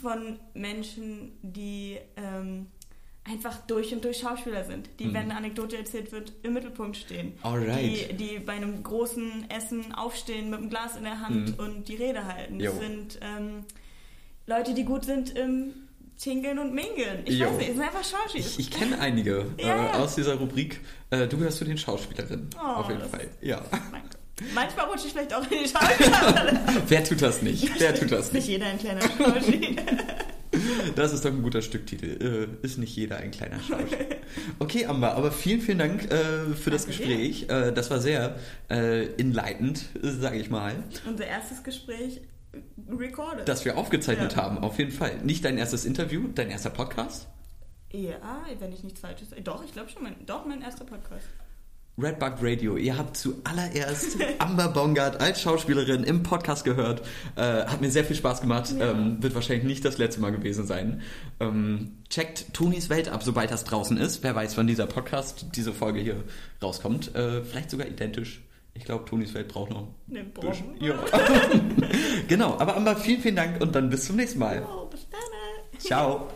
von 0.00 0.38
Menschen, 0.54 1.32
die 1.42 1.98
ähm, 2.16 2.66
einfach 3.24 3.58
durch 3.66 3.92
und 3.92 4.04
durch 4.04 4.18
Schauspieler 4.18 4.64
sind, 4.64 4.88
die, 4.98 5.06
Mhm. 5.06 5.14
wenn 5.14 5.22
eine 5.24 5.36
Anekdote 5.36 5.76
erzählt 5.76 6.10
wird, 6.10 6.32
im 6.42 6.54
Mittelpunkt 6.54 6.96
stehen. 6.96 7.34
Alright. 7.42 8.10
Die, 8.10 8.14
die 8.16 8.38
bei 8.38 8.54
einem 8.54 8.82
großen 8.82 9.48
Essen 9.50 9.94
aufstehen 9.94 10.50
mit 10.50 10.58
einem 10.60 10.70
Glas 10.70 10.96
in 10.96 11.04
der 11.04 11.20
Hand 11.20 11.58
Mhm. 11.58 11.64
und 11.64 11.88
die 11.88 11.96
Rede 11.96 12.24
halten. 12.24 12.58
Das 12.58 12.78
sind 12.78 13.18
ähm, 13.20 13.64
Leute, 14.46 14.74
die 14.74 14.84
gut 14.84 15.04
sind 15.04 15.30
im 15.36 15.74
Tingeln 16.20 16.58
und 16.58 16.74
Mingeln. 16.74 17.20
Ich 17.24 17.38
Jo. 17.38 17.46
weiß 17.46 17.56
nicht, 17.56 17.68
es 17.70 17.74
sind 17.76 17.84
einfach 17.84 18.04
Schauspieler. 18.04 18.44
Ich, 18.44 18.58
ich 18.58 18.70
kenne 18.70 18.98
einige 19.00 19.46
Ja, 19.58 19.92
äh, 19.92 19.96
aus 19.96 20.14
dieser 20.16 20.34
Rubrik. 20.34 20.80
Äh, 21.10 21.26
du 21.26 21.38
gehörst 21.38 21.58
zu 21.58 21.64
den 21.64 21.78
Schauspielerinnen. 21.78 22.50
Oh, 22.56 22.66
auf 22.80 22.88
jeden 22.88 23.00
das- 23.00 23.10
Fall. 23.10 23.26
Ja. 23.40 23.62
Manchmal 24.54 24.86
rutsche 24.86 25.06
ich 25.06 25.12
vielleicht 25.12 25.32
auch 25.34 25.42
in 25.50 25.64
die 25.64 25.68
Schauspieler. 25.68 26.60
Wer 26.88 27.04
tut 27.04 27.22
das 27.22 27.42
nicht? 27.42 27.70
Wer 27.78 27.94
tut 27.94 28.10
das 28.12 28.32
nicht 28.32 28.42
nicht? 28.42 28.48
jeder 28.48 28.66
ein 28.66 28.78
kleiner 28.78 29.02
Schauspieler. 29.02 29.82
Das 30.96 31.12
ist 31.12 31.24
doch 31.24 31.30
ein 31.30 31.42
guter 31.42 31.62
Stücktitel. 31.62 32.48
Äh, 32.62 32.66
ist 32.66 32.76
nicht 32.76 32.94
jeder 32.96 33.18
ein 33.18 33.30
kleiner 33.30 33.60
Schauspieler. 33.60 34.16
Okay, 34.58 34.84
Amber, 34.84 35.14
aber 35.14 35.30
vielen, 35.30 35.60
vielen 35.60 35.78
Dank 35.78 36.10
äh, 36.10 36.54
für 36.60 36.70
das 36.70 36.86
Danke 36.86 36.98
Gespräch. 36.98 37.46
Äh, 37.48 37.72
das 37.72 37.88
war 37.90 38.00
sehr 38.00 38.36
äh, 38.68 39.06
enlightened, 39.16 39.80
sage 40.02 40.38
ich 40.38 40.50
mal, 40.50 40.74
Unser 41.06 41.26
erstes 41.26 41.62
Gespräch 41.62 42.20
recorded. 42.88 43.48
dass 43.48 43.64
wir 43.64 43.76
aufgezeichnet 43.78 44.34
Ja. 44.34 44.42
haben. 44.42 44.58
Auf 44.58 44.78
jeden 44.78 44.92
Fall. 44.92 45.18
Nicht 45.22 45.44
dein 45.44 45.58
erstes 45.58 45.84
Interview, 45.84 46.28
dein 46.34 46.50
erster 46.50 46.70
Podcast. 46.70 47.28
Ja, 47.92 48.42
wenn 48.58 48.72
ich 48.72 48.84
nichts 48.84 49.00
Falsches. 49.00 49.28
Doch, 49.42 49.64
ich 49.64 49.72
glaube 49.72 49.88
schon, 49.88 50.02
mein, 50.04 50.14
doch, 50.26 50.46
mein 50.46 50.62
erster 50.62 50.84
Podcast. 50.84 51.26
Redbug 51.98 52.34
Radio, 52.40 52.76
ihr 52.76 52.96
habt 52.96 53.16
zuallererst 53.16 54.16
Amber 54.38 54.68
Bongard 54.68 55.20
als 55.20 55.42
Schauspielerin 55.42 56.04
im 56.04 56.22
Podcast 56.22 56.64
gehört. 56.64 57.02
Äh, 57.36 57.66
hat 57.66 57.80
mir 57.82 57.90
sehr 57.90 58.04
viel 58.04 58.16
Spaß 58.16 58.40
gemacht. 58.40 58.72
Ja. 58.78 58.92
Ähm, 58.92 59.22
wird 59.22 59.34
wahrscheinlich 59.34 59.64
nicht 59.64 59.84
das 59.84 59.98
letzte 59.98 60.20
Mal 60.20 60.30
gewesen 60.32 60.66
sein. 60.66 61.02
Ähm, 61.40 61.98
checkt 62.08 62.54
Tonis 62.54 62.88
Welt 62.88 63.08
ab, 63.08 63.22
sobald 63.22 63.50
das 63.50 63.64
draußen 63.64 63.96
ist. 63.98 64.22
Wer 64.22 64.34
weiß, 64.34 64.56
wann 64.56 64.66
dieser 64.68 64.86
Podcast, 64.86 65.46
diese 65.56 65.72
Folge 65.74 66.00
hier 66.00 66.22
rauskommt. 66.62 67.14
Äh, 67.14 67.42
vielleicht 67.42 67.70
sogar 67.70 67.86
identisch. 67.88 68.40
Ich 68.74 68.84
glaube, 68.84 69.04
Tonis 69.04 69.34
Welt 69.34 69.48
braucht 69.48 69.70
noch 69.70 69.88
Ne, 70.06 70.20
ein 70.20 70.32
bisschen. 70.32 70.76
Ja. 70.80 70.94
genau, 72.28 72.58
aber 72.58 72.76
Amber, 72.76 72.96
vielen, 72.96 73.20
vielen 73.20 73.36
Dank 73.36 73.60
und 73.60 73.74
dann 73.74 73.90
bis 73.90 74.06
zum 74.06 74.16
nächsten 74.16 74.38
Mal. 74.38 74.66
Oh, 74.66 74.86
bis 74.86 75.06
dann. 75.10 75.20
Ciao. 75.78 76.28